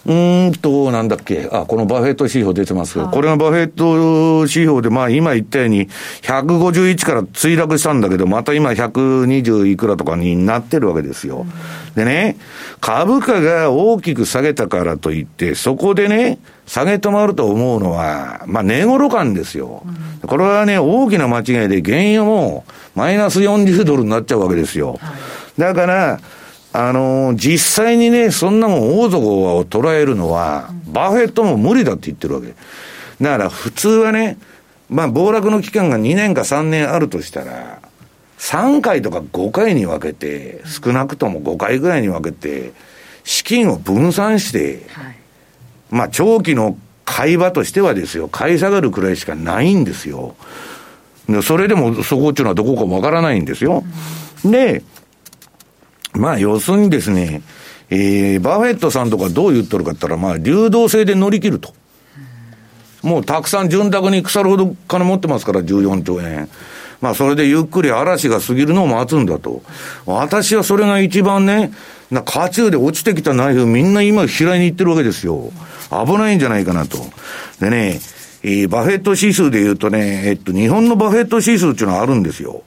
[0.07, 5.89] うんと、なんだっけ、あ、このバフェット指標出てますけど、はい、これがバフェット指標で、まあ今言ったように、
[6.21, 11.39] 151から墜落したんだけど、また今120いくらとかになってるわけですよ。
[11.39, 12.37] うん、でね、
[12.79, 19.83] 株価が大きく下げたからといって、そこでね、下げ止まると思うのは、まあ、値頃感ですよ。
[19.85, 22.63] うん、これはね、大きな間違いで、原油も
[22.95, 24.99] マイナス40ドルになっちゃうわけですよ。
[25.01, 25.13] は
[25.57, 26.19] い、だから、
[26.73, 32.53] あのー、実際にね、そんなもん大底を捉えるのは、バフェットも無理だって言ってるわけ。
[33.21, 34.37] だから普通はね、
[34.89, 37.81] まあ暴落の期間が2年か3年あるとしたら、
[38.37, 42.73] 3回とか5回に分けて、少なくとも5回ぐらいに分けて、
[43.23, 45.15] 資金を分散して、はい、
[45.89, 50.35] まあ長期の買い場としてはですよ、買い下がるくらいしかないんですよ。
[51.41, 53.83] それでもそこっていうのはどこかわからないんですよ。
[54.45, 54.83] で、
[56.17, 57.41] まあ、要するにですね、
[57.89, 61.73] えー、バフェットさんとかどう言っとるかって言ったら、まあ、流動性で乗り切ると。
[63.03, 66.49] もうたくさん潤沢に腐るほど金持ってますから、14兆円。
[66.99, 69.61] まあ、それでゆっくり嵐が過ぎるのを待つんだと。
[70.05, 71.71] 私はそれが一番ね、
[72.09, 75.51] な、渦中で落ちてきたナイフみんな今拾いに行ってるわけですよ。
[75.89, 76.97] 危ないんじゃないかなと。
[77.59, 77.99] でね、
[78.43, 82.63] えー、バフェット指数で言うとね、えっと、日本のバフェット指数っていうのはあるんですよ。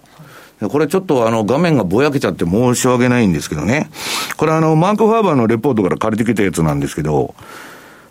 [0.68, 3.90] これちょっとあの画面がぼやけちゃって申し訳ないんですけどね。
[4.36, 7.34] これあのマーク・ファーバーのレポートから借りてきたやつなんですけど、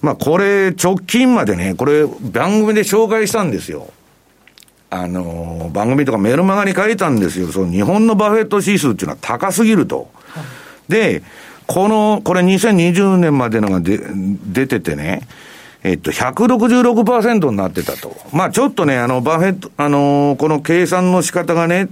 [0.01, 3.91] まあこれ直近までね、これ番組で紹介したんですよ。
[4.89, 7.49] あの、番組とかメルマガに書いたんですよ。
[7.49, 10.09] その日本のバフェット指数っていうのは高すぎると。
[10.87, 11.21] で、
[11.67, 13.99] この、これ2020年までのがで
[14.47, 15.27] 出ててね、
[15.83, 18.15] えっと、166%になってたと。
[18.33, 21.87] まあちょっとね、あの、バフェット、あの、この計算の仕方がね、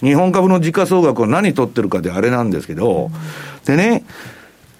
[0.00, 3.10] 日本株の時価総額を何取ってるかであれなんですけど、
[3.64, 4.04] でね、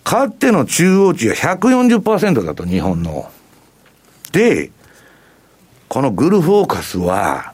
[0.05, 3.31] かっての中央値が140%だと、日本の。
[4.33, 4.71] で、
[5.89, 7.53] このグルフォーカスは、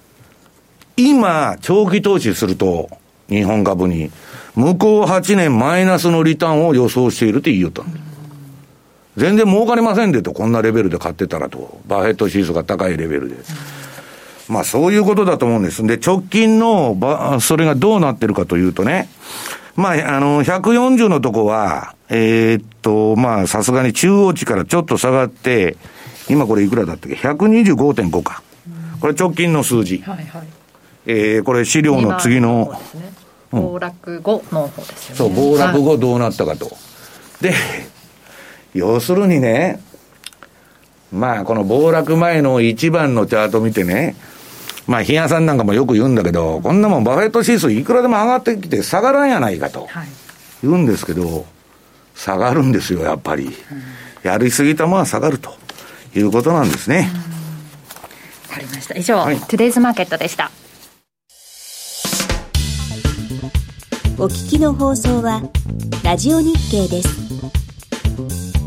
[0.97, 2.89] 今、長期投資すると、
[3.29, 4.11] 日本株に、
[4.55, 8.01] 向こう8年マイナスのリターンを予想しているって言いよったんだ
[9.17, 13.37] 全然儲かりませんでと、こんなレベルで買ってたらと、バーヘッド指数が高いレベルで。
[14.49, 15.87] まあそういうことだと思うんです。
[15.87, 19.09] で、直近のば、それがどうなってるかというとね、
[19.79, 25.77] まあ、あの、140のとこは、えー、っと、まあ、さすがに中央値からちょっと下がって、
[26.29, 28.43] 今これいくらだったっけ ?125.5 か。
[29.01, 29.99] これ直近の数字。
[29.99, 30.49] はいはい。
[31.07, 32.73] えー、これ資料の次の。
[33.53, 35.17] 暴落後の方ですよね。
[35.17, 36.77] そう、暴落後どうなったかと。
[37.41, 37.55] で、
[38.75, 39.81] 要するにね、
[41.13, 44.17] まあ、この暴落前の一番のチャート見てね、
[44.89, 49.87] まあ、日野さんなんかもよく言うんだけど、こんなもんバフェット指数いくらでも上がってきて下がらんやないかと、
[50.63, 51.45] 言うんですけど、
[52.17, 53.55] 下がるんですよ、やっぱり。
[54.23, 55.55] やりすぎたものは下がると
[56.17, 57.11] いうことなんですね。
[58.49, 58.97] わかりました。
[58.97, 60.51] 以上、はい、トゥデイズマーケットでした。
[64.17, 65.43] お聞きの放送は、
[66.03, 68.58] ラジオ日経です。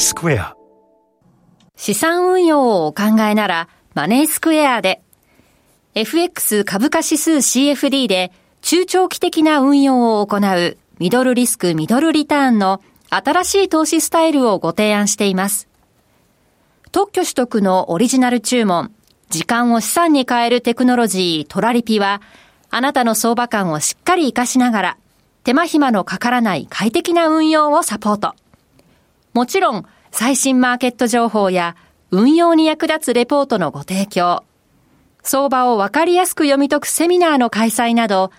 [0.00, 0.56] スクエア
[1.76, 5.02] 資産運用をお考えならマネースクエアで
[5.94, 8.32] FX 株価指数 CFD で
[8.62, 15.68] 中長期的な運用を行うミドルリスクミドルリターンの新しい投資スタイルをご提案しています。
[16.92, 18.92] 特許取得のオリジナル注文、
[19.30, 22.22] 時間を資産に変えるテクノロジートラリピは、
[22.70, 24.98] あなたの相場感をしっかり活かしながら、
[25.42, 28.34] 手間暇のかからない快適な運用をサポート。
[29.40, 31.74] もちろん、最新マーケット情報や
[32.10, 34.44] 運用に役立つレポートのご提供、
[35.22, 38.32] 相場をわかりやすく読み解くセミナーの開催など、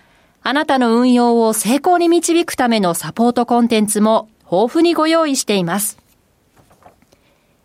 [0.44, 5.98] あなたの運用を成功に導くためのサポートコンテンツも豊富にご用意しています。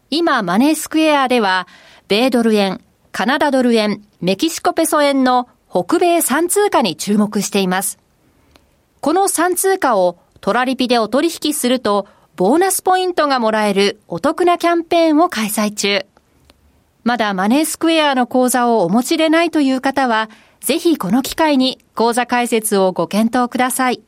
[0.10, 1.68] 今、マネースクエアでは、
[2.08, 8.00] 米ドル円、カナダドル円、メキシコペソ円の北米3通貨に注目しています。
[9.00, 12.08] この3通貨をトラリピでお取引すると
[12.38, 16.06] ボーナスポイントがもらえるお得なキャンペーンを開催中。
[17.04, 20.30] まだマネースクエアの口座をお持ちでないという方は、
[20.60, 24.04] ぜひこの機会に口座開設をご検討ください。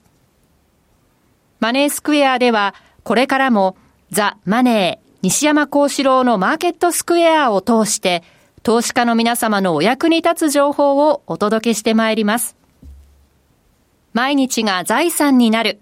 [1.59, 3.75] マネースクエアでは、これからも
[4.11, 8.21] ザ・マネー、西山幸四郎のマーケットスクエアを通して、
[8.61, 12.55] 投資家の皆様のお役に立つ情報をお届けしてまいります。
[14.13, 15.82] 毎日が財産になる。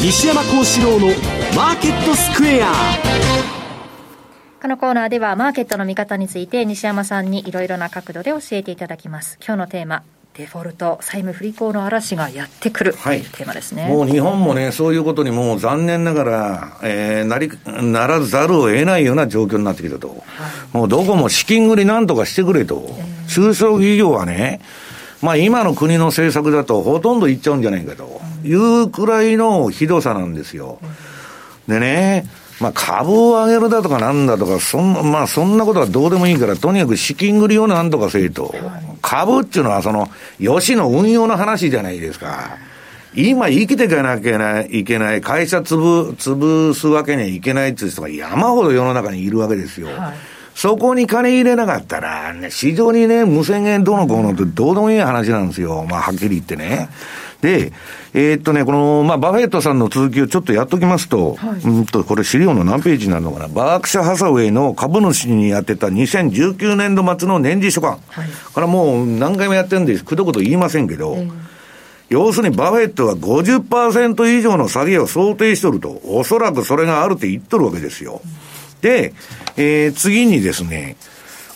[0.00, 1.08] 西山幸四郎の
[1.56, 2.72] マーケットスクエア
[4.62, 13.88] このコーナーではマーケットの見方について西山さんにいろいろな角度で教えていただきます今日のテーマデフォルト、債務不履行の嵐がやってくる、はい、テーマですね。
[13.88, 20.10] もう日本もね、そういうことにもう残念ながら、えー、なり、ならざるを得ないような状況になってきたと。
[20.10, 20.18] はい、
[20.76, 22.86] もうどこも資金繰りなんとかしてくれと。
[22.88, 24.60] えー、中小企業はね、
[25.20, 30.78] まあ今の国の政策だとほとんどいっちゃうんじゃないかというくらいのひどさなんですよ。
[31.66, 32.24] でね、
[32.60, 38.54] まあ株を上げるだとかなんだとか、そん、まあそんなことはどうでもいいから、とにかく資金繰りをなんとかせえと。
[39.02, 40.08] 株っていうのはその、
[40.38, 42.56] よしの運用の話じゃないですか。
[43.14, 49.88] 今生きていかなきゃいけない、会社潰、潰すわけにはいけないっていう人が山ほど世の中にいるわけですよ。
[49.88, 55.86] はいそこに金入れなかったら、ね、市場にね、無宣言どのこうのってどうでもいい話なんですよ。
[55.88, 56.88] まあ、はっきり言ってね。
[57.40, 57.70] で、
[58.12, 63.46] えー、っとね、この、まあ、バフェットさんの続きをちょっとやっときますと、はい、うんと、これ資料の何ページになるのかな。
[63.46, 68.00] バークシャ・ハサウェイの株主に宛てた2019年度末の年次書簡。
[68.08, 71.30] はい、これもう何回もやってるんで、くどくど言いませんけど、えー
[72.08, 78.22] 要するにバフェットは50%以上の下げを想定しとると、おそらくそれがあるって言っとるわけですよ。
[78.80, 79.12] で、
[79.58, 80.96] えー、次にですね、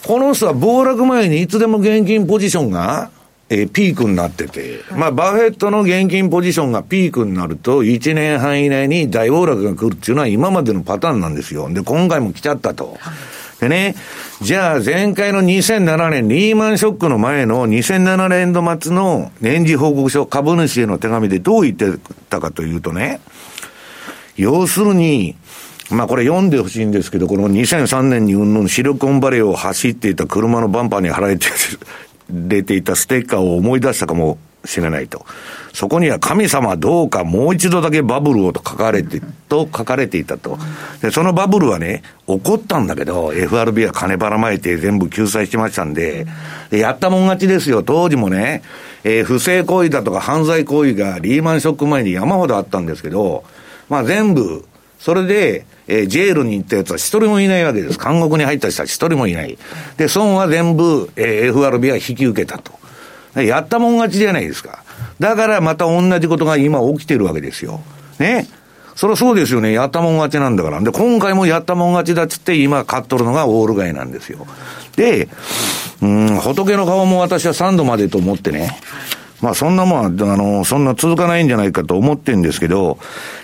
[0.05, 3.13] この人は暴落前にいつでも現金ポジションが、
[3.49, 11.73] えー、ピークになってて、まあ、バフェットの現金ポジションがピークになると、1年半以内に大暴落が来るっていうのは今までのパターンなんですよ。
[11.73, 12.99] で、今回も来ちゃったと。
[13.61, 13.95] でね、
[14.41, 21.87] じゃあ前回の2007年、リーマンショックの前の2007年度末の年次報告書、株主への手紙でどう言って
[22.29, 23.21] たかというとね、
[24.37, 25.37] 要するに、
[25.93, 31.47] まあこれ読んでほしいんですけど、この2003年にうんぬんシリコンバレーを走っていた車のバンパーに貼られて
[32.31, 35.25] 出ていたステッカーを思い出したかもしれないと。
[35.73, 40.59] そこには神様どうかもう一度だけバブルをと書かれて、と書かれていたと。
[41.01, 46.27] で、そのバブルはね、起こったんだけど、FRB は金ばらまいて全部救済しましたんで、
[46.71, 47.83] でやったもん勝ちですよ。
[47.83, 48.63] 当時もね、
[49.05, 53.45] えー、不正行為だとか犯罪行為がリーマンショック前に山ほどあったんですけど、
[53.89, 54.65] まあ全部、
[55.03, 57.99] それで、えー、ジェールに行ったやつは一人もいないわけです。
[57.99, 59.59] 監獄に入った人は一人もいない。
[59.97, 62.73] で、損は全部、えー、FRB は引き受けたと。
[63.41, 64.85] やったもん勝ちじゃないですか。
[65.19, 67.81] だからまた同じことが今起きてるわけですよ。
[68.21, 68.47] ね。
[68.95, 69.73] そりゃそうですよね。
[69.73, 70.81] やったもん勝ちなんだから。
[70.81, 74.47] で、今回もやったもん勝ちだっつって今買っとるのがオール街なんですよ。
[74.95, 75.29] で、
[76.01, 78.79] うん、仏の顔も私は3度までと思ってね。
[79.43, 82.99] まあそんなもん、あの、そんな続かないんじゃないかと思ってんですけど、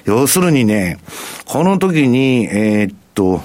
[0.05, 0.99] 要するにね、
[1.45, 3.43] この時に、えー、っと、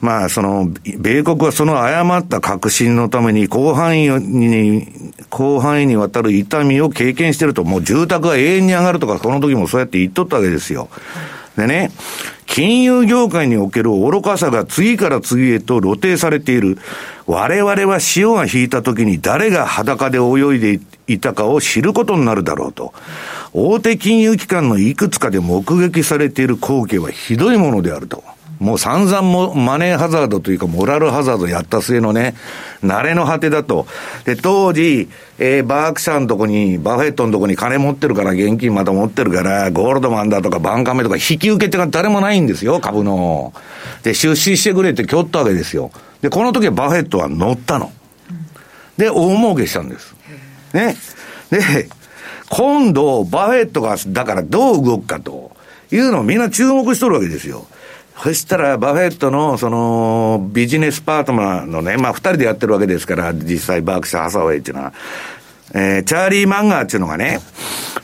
[0.00, 4.86] まあ、その、米国はその誤った確信のために、広範囲に、
[5.30, 10.88] 広範囲にわたる痛みを経験してると、もう住宅が永遠に上がるとか、この時もそうやって言っとったわけですよ。
[11.56, 11.90] でね、
[12.46, 16.78] 金融業界における愚かさが次から次へと露呈されている。
[17.26, 22.92] 我々は潮が引いた時に誰が裸で泳いでいたかを知ることになるだろうと。
[23.52, 28.24] 大手金融機関のいくつかで目撃されている光景はひどいものであると。
[28.58, 32.34] もう散々もマネーハザードというかモラルハザードやった末のね、
[32.84, 33.86] 成れの果てだと。
[34.24, 35.08] で、当時、
[35.38, 43.52] えー、バークシャーのとこに、バフェットのとこに金持ってるから、現金また持ってるから、ゴールドマンだとかバンカメとか引き受け手が誰もないんですよ、株の。
[44.02, 45.90] で、出資してくれって言ったわけですよ。
[46.22, 47.92] で、この時はバフェットは乗ったの。
[48.96, 50.14] で、大儲けしたんです。
[50.74, 50.96] ね。
[51.50, 51.88] で、
[52.50, 55.52] 今度、バフェットが、だからどう動くかと
[55.90, 57.66] いうのをみんな注目しとるわけですよ。
[58.22, 64.92] そしたら、バフェットの、その、ビジネスパートナーのね、まあ、二人でやってるわけですから、実際、バークシャー・ハサウェイっていうのは。
[65.72, 67.38] えー、チャーリー・マンガーっていうのがね、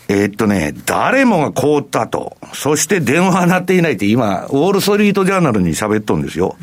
[0.08, 2.36] えー、っとね、誰もが凍ったと。
[2.54, 6.56] そして電話鳴っていないって今、ウォール・ストリート・ジャーナルに喋っとんですよ。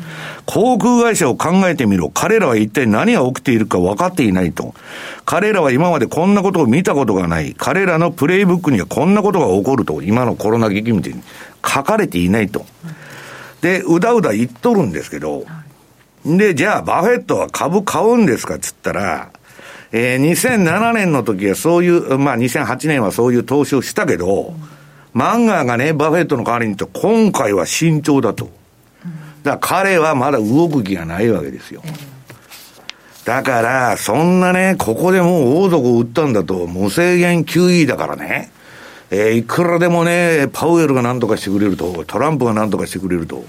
[0.46, 2.08] 航空会社を考えてみろ。
[2.08, 4.74] 彼らは一体何が起きているか分かっていないと。
[5.26, 7.54] 彼らは今までこんなことを見たことがない。
[7.56, 10.00] 彼らのプレイブックにはこんなことが起こると。
[10.02, 11.22] 今のコロナ劇みたいに
[11.64, 12.64] 書かれていないと。
[13.64, 15.46] で、うだうだ言っとるんですけど、
[16.26, 19.30] で、じゃあ、バフェットは株買うんですかっつったら、
[19.90, 24.52] えー、2007年の時はそういう、まあ2008年はそういう投資をしたけど、
[25.14, 28.50] マンガーがね、バフェットの代わりにと、今回は慎重だと。
[29.42, 31.82] だから彼はまだ動く気がないわけですよ。
[33.24, 38.50] だから、そんなね、ここでもう大底を打ったんだと、無制限 QE だからね、
[39.10, 43.44] えー、いくらでもね、パウエルが何とかしてくれると、トランプが何とかしてくれると。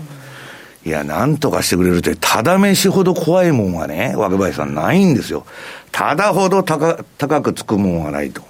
[0.85, 5.45] いや、何とかしてくれるって、ただ飯ほど怖いもんはね、若林さんないんですよ。
[5.91, 8.41] ただほど高高くつくもんはないと。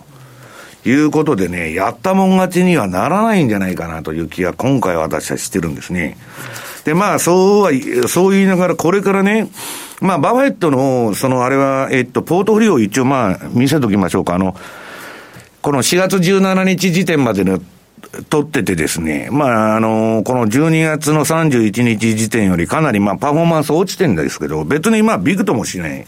[0.88, 6.18] いうことでね、やったもん勝ちにはならないんじゃないかなという気が今回私はしてるんですね。
[6.84, 7.72] で、まあ、そうは、
[8.08, 9.50] そう言いながら、これからね、
[10.00, 14.36] まあ、バフェットの、その、あれは、えっと、ポートフリオを一応、まあ、見せときましょうか。
[14.36, 14.56] あの、
[15.66, 17.60] この4月17日時点までの
[18.30, 26.06] 取っててですね、まあ、あの、この12月の31日時点よりかなり、まあ、パフォーマンス落ちてんですけど、別にまあ、ビクともしない。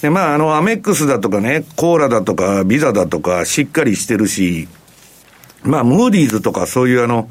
[0.00, 4.68] で、まあ、あの、アメックスだとかね、コーラだとか、ビザだとか、しっかりしてるし、
[5.64, 7.28] まあ、ムーディーズとか、そういうあの、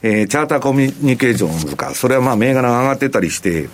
[0.00, 3.68] えー、チャーターコミュニケーションズか、それはまあ、銘柄が上がってたりして、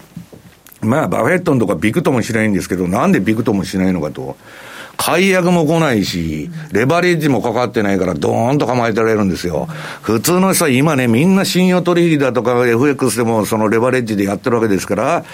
[0.81, 4.37] まあ、バフェットンとかビクともしないんですけど、なんでビクともしないのかと。
[4.97, 9.69] 解約も来ないし、レバレッジもかかってないから、ドーンと構えてられるんですよ。
[10.03, 15.25] 普通の人は今ね、みんな信用取引だとか FX でもそのレバレッジでやってるわけですから、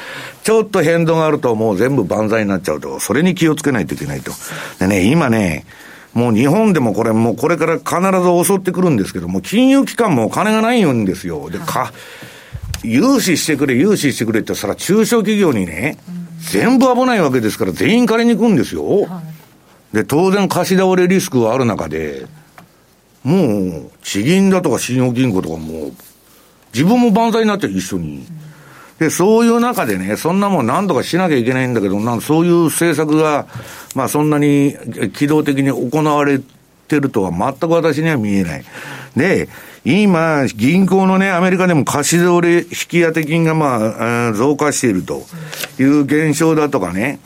[0.43, 4.33] ちょっと変動があるともう全部万歳になっちゃうと、それに気をつけないといけないと。
[4.79, 5.65] でね、今ね、
[6.13, 7.95] もう日本でもこれ、もうこれから必
[8.45, 11.49] ず襲ってくるんですけども、金融機関もお金がないんですよ。
[11.49, 11.93] で、か、
[12.83, 15.97] 融資してくれ、融資してくれって、それは中小企業にね、
[16.51, 19.07] 全部危ないわけですから、全員借りに行くんですよ。
[19.93, 22.27] で、当然貸し倒れリスクがある中で、
[23.23, 25.93] もう、地銀だとか信用銀行とかもう、
[26.73, 28.27] 自分も万歳になってる、一緒に。
[28.99, 33.47] で、そういう中でね、そんなもん何とかしなきゃいけないんだけど、なんそういう政策が、
[33.95, 34.77] まあそんなに
[35.15, 36.41] 機動的に行われ
[36.89, 38.65] てるとは全く私には見えない。
[39.17, 39.49] で、
[39.85, 45.25] 今、銀行のね、アメリカでも貸し倒れ引き当て金がまあ、増加していると
[45.81, 47.19] いう現象だとかね。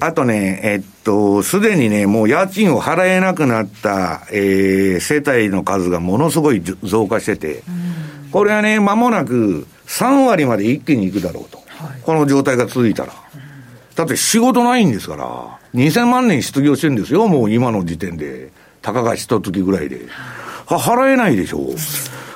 [0.00, 7.62] あとね、えっと、すでにね、もう家賃を払えなくなった、えー、世帯の数がものすごい増加してて、
[8.32, 11.58] これはね、間もなく3割まで一気に行くだろうと。
[11.66, 13.12] はい、この状態が続いたら。
[13.94, 18.50] だって仕事ないんですから、2000万年失業してるんですよ、もう今の時点で。
[18.80, 20.00] たかが一月ぐらいで。
[20.76, 21.62] 払えないでしょう。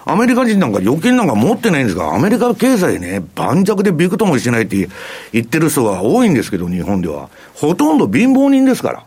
[0.05, 4.89] アメリカ人なんか預金なんか持ってないんですが、アメリカ経済ね、盤石でびくともしないって
[5.33, 7.29] 言ってる人が多いんですけど、日本では。
[7.55, 9.05] ほとんど貧乏人ですから。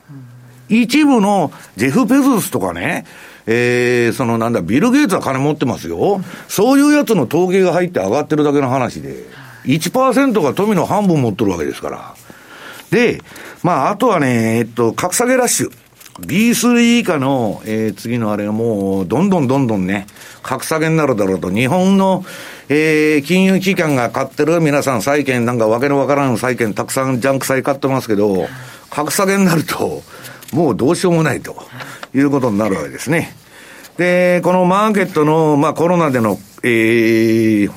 [0.70, 3.06] 一部のジェフ・ペゾスとかね、
[3.46, 6.22] えー、そのなんだ、ビル・ゲイツは金持ってますよ。
[6.48, 9.26] そういうやつの統計が入って上がってるだけの話で、
[9.66, 12.16] 1%が富の半分持ってるわけですから。
[12.90, 13.22] で、
[13.64, 15.72] まあ、あとはね、えっと、格下げラッシュ。
[16.20, 20.08] B3 以下の、えー、次のあれがもう、どんどんどんどんね、
[20.44, 21.52] 格下げになるだろうと。
[21.52, 22.24] 日本の、
[22.70, 28.48] えー、金融機関が買ってる皆さん債券、なんかわけのわからん債券たくさんジャンク債買ってますけど、
[28.90, 30.04] 格下げになると、
[30.54, 31.58] もうどうしようもないと
[32.14, 33.36] いうことになるわけですね。
[33.98, 37.72] で、このマーケットの、まあコロナでの、えー、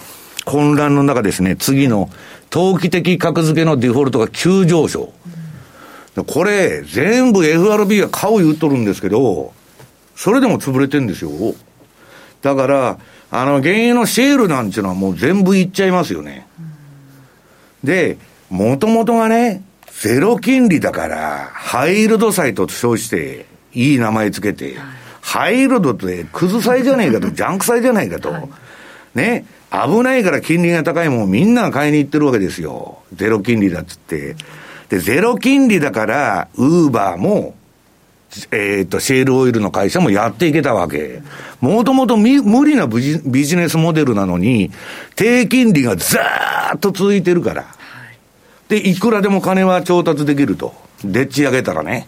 [0.45, 2.09] 混乱の中ですね、次の、
[2.51, 5.12] 投機的格付けのデフォルトが急上昇。
[6.24, 9.52] これ、全部 FRB が買う言っとるんですけど、
[10.14, 11.30] それでも潰れてるんですよ。
[12.42, 12.98] だから、
[13.30, 16.46] あの、原油のシェールなんていうのはもう全部いっちゃいますよね。
[17.84, 18.18] で、
[18.50, 19.62] もともとがね、
[20.00, 24.76] ゼロ金利だから、ハイルド債と称して、いい名前つけて、
[25.20, 28.32] ハイルドってクズ債じゃねえかと、 ジャンク債じゃないかと。
[29.14, 32.98] ね、危ないから金利が高いもんみんなが買いに行ってるわけですよ。
[33.14, 34.36] ゼロ金利だっつって。
[34.89, 37.55] で、ゼロ金利だから、ウーバーも、
[38.51, 41.22] えっ、ー、と、シェールオイルの会社もやっていけたわけ。
[41.61, 44.70] もともと無理なビジビジネスモデルなのに、
[45.16, 47.66] 低金利がずーっと続いてるから。
[48.68, 50.74] で、いくらでも金は調達できると。
[51.05, 52.07] でっち上げたらね、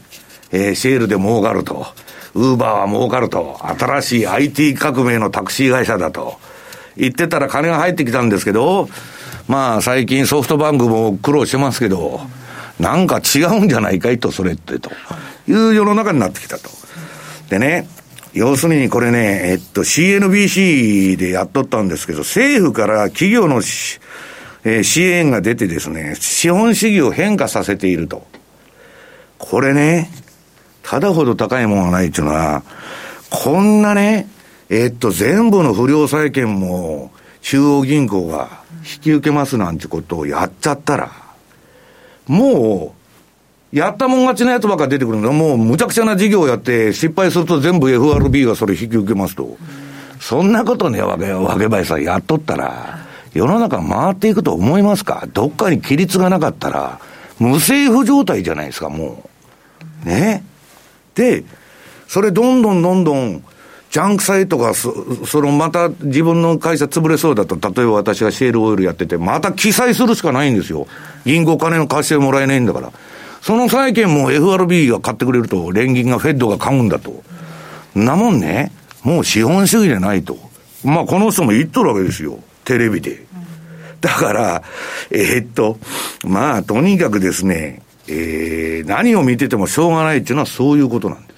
[0.52, 1.86] えー、シェールで儲かると。
[2.34, 3.58] ウーバーは儲かると。
[3.62, 6.38] 新しい IT 革命のタクシー会社だと。
[6.96, 8.88] 言ってたら金が入ってきたんですけど、
[9.48, 12.20] まあ最近ソフトバンクも苦労してますけど、
[12.80, 14.90] なんか違うんじゃないかいと、それって、と
[15.46, 16.70] いう世の中になってきたと。
[17.48, 17.88] でね、
[18.32, 23.60] 要するにこれね、えっと、CNBC でやっとったんですけど、政府から企業の
[24.62, 28.26] えー、支援が出てですね、資本主義を変化させていると。
[29.38, 30.10] これね、
[30.82, 32.62] ただほど高いものがないっていうのは、
[33.30, 34.28] こんなね、
[34.68, 37.10] えっと、全部の不良債権も
[37.40, 41.10] 中央銀行が引き受けますなんてことをやっちゃったら、
[42.30, 42.94] も
[43.72, 45.32] う、やったもん勝ちのやつばっか出てくるんだ。
[45.32, 49.56] もう、むちゃくちゃな事業をやって、失敗すると全部 FRB がそれ引き受けますと。
[50.20, 53.00] そんなことね、わけ、わけばいさんやっとったら、
[53.34, 55.26] 世の中回っていくと思いますか？
[55.32, 57.00] どっかに規律がなかったら、
[57.38, 59.28] 無政府状態じゃないですか、も
[60.04, 60.08] う。
[60.08, 60.44] ね？
[61.14, 61.44] で、
[62.06, 63.42] それどんどんどんどん、
[63.90, 70.86] ジャンク債とか、そそのまた自分の会社潰れそうだと、例えば私がシェールオイルやってて、また記載するしかないんですよ。
[71.24, 72.92] 銀行金の貸してもらえないんだから。
[73.42, 77.22] その債券も FRB が買ってくれると、連銀がフェッドが買うんだと。
[77.94, 78.70] なもんね、
[79.02, 80.38] もう資本主義でないと。
[80.84, 82.38] まあこの人も言っとるわけですよ。
[82.64, 83.26] テレビで。
[84.00, 84.62] だから、
[85.10, 85.78] えー、っと、
[86.24, 91.29] まあ、とにかくですね、えー、何を見ててもしょうがないっていうのはそういうことなんです。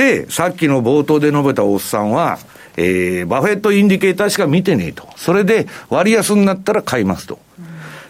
[0.00, 2.38] で、さっきの冒頭で述べたおっさんは、
[2.78, 5.06] えー、バフェットインディケーターしか見てねえと。
[5.16, 7.38] それで割安になったら買いますと。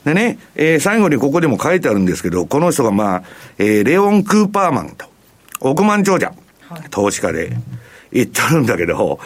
[0.05, 3.23] でね、えー、最後にここでも書いてあるんですけど、この人がまあ、
[3.59, 5.05] えー、レオン・クーパーマンと、
[5.59, 6.33] 億万長者、
[6.91, 7.57] 投資家で
[8.13, 9.19] 言ってるんだけど、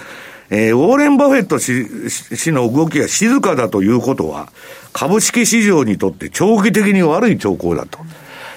[0.48, 4.48] えー、ウォーレン・バフェット氏氏の動きが静かだということは、
[4.94, 7.98] 株式市場にとって長期的に悪い兆候だと。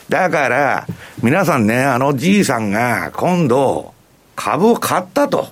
[0.08, 0.88] だから、
[1.22, 3.97] 皆さんね、あのじいさんが今度、
[4.38, 5.50] 株を買ったと。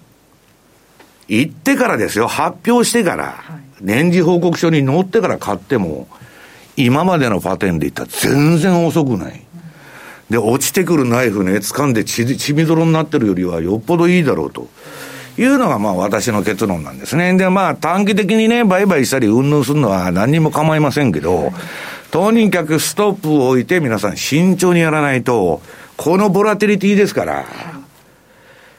[1.28, 3.44] 言ってからですよ、発表してから、
[3.82, 6.08] 年次報告書に載ってから買っても、
[6.78, 9.42] 今までのパテンで言ったら全然遅くない。
[10.30, 14.68] で、落ちてくるナイフね、掴んで血血みどろになってるよりはよっぽどいいだろうと。
[15.38, 17.36] いうのがまあ私の結論なんですね。
[17.36, 21.52] で、まあ短期的にね、売買したりうんぬんするのは何にも構いませんけど、
[22.12, 25.62] とにかくストップを置いて皆さん慎重にやらないと、
[25.98, 27.46] このボラティリティですから、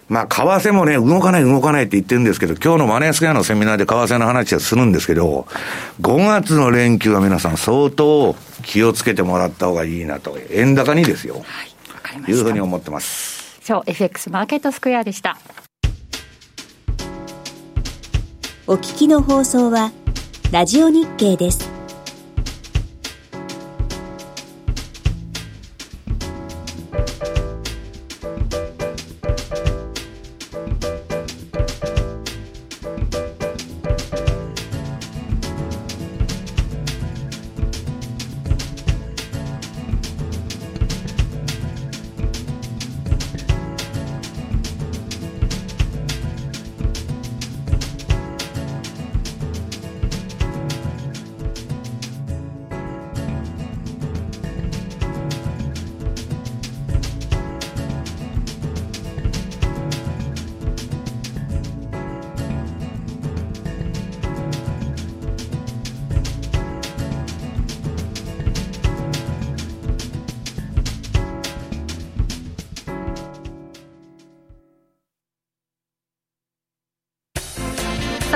[0.09, 5.49] まあ、為替もね、動かない動かないって言ってるんですけど、今日のマネースクエアのセミナーで為替の話はするんですけど、
[6.01, 11.35] 5月の連休は皆さん相当気をつけてもらった方がいいなと、円高にですよ。
[11.35, 11.45] はい、
[11.93, 12.39] わかりました。
[12.39, 13.61] いうふうに思ってます。
[13.69, 15.39] 今日 FX マーケットスクエアでした。
[18.69, 19.93] お聞きの放送は、
[20.53, 21.76] ラジオ日経です。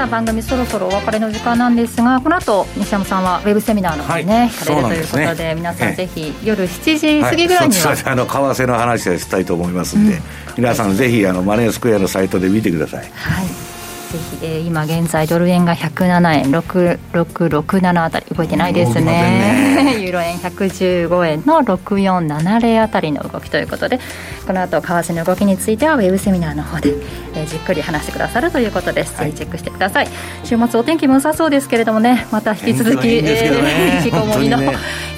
[0.00, 10.22] さあ番組そろそろお別れの時間なんですがこの後西山さんはウェブセミナーの方にね、はい、行かれるということで、ね、皆さんぜひ夜7時過ぎぐらいには、はい、あの為替の話をしたいと思いますんで、うん、
[10.56, 13.10] 皆さんぜひあのマネースクエアのサイトで見てください。
[13.10, 13.69] はい
[14.10, 19.04] ぜひ、えー、今現在ドル円が107円6667あたり動いてないですね。
[19.04, 19.96] ね。
[20.02, 24.00] ユーロ円115円の6470あたりの動きということで
[24.46, 26.94] この後為替の動きについてはウェブセミナーの方で、
[27.34, 30.08] えー、じっくり話してくださるということです、はい、ぜひチェックしてください。
[30.42, 32.26] 週末お天気も良さそうですけれどもね。
[32.32, 33.22] また引き続き、ね。
[34.00, 34.58] えきこもりの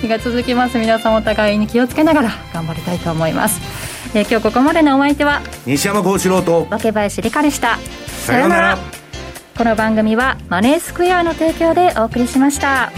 [0.02, 0.76] 日が続きます。
[0.76, 3.60] 皆さんお互いに気をつけながら頑張りたいと思います。
[4.14, 7.78] えー、今日ここまでのお相手は西山幸四郎と若林理香でした
[8.22, 8.78] さようなら
[9.58, 12.92] この番組はマネースクエアの提供でお送りしました。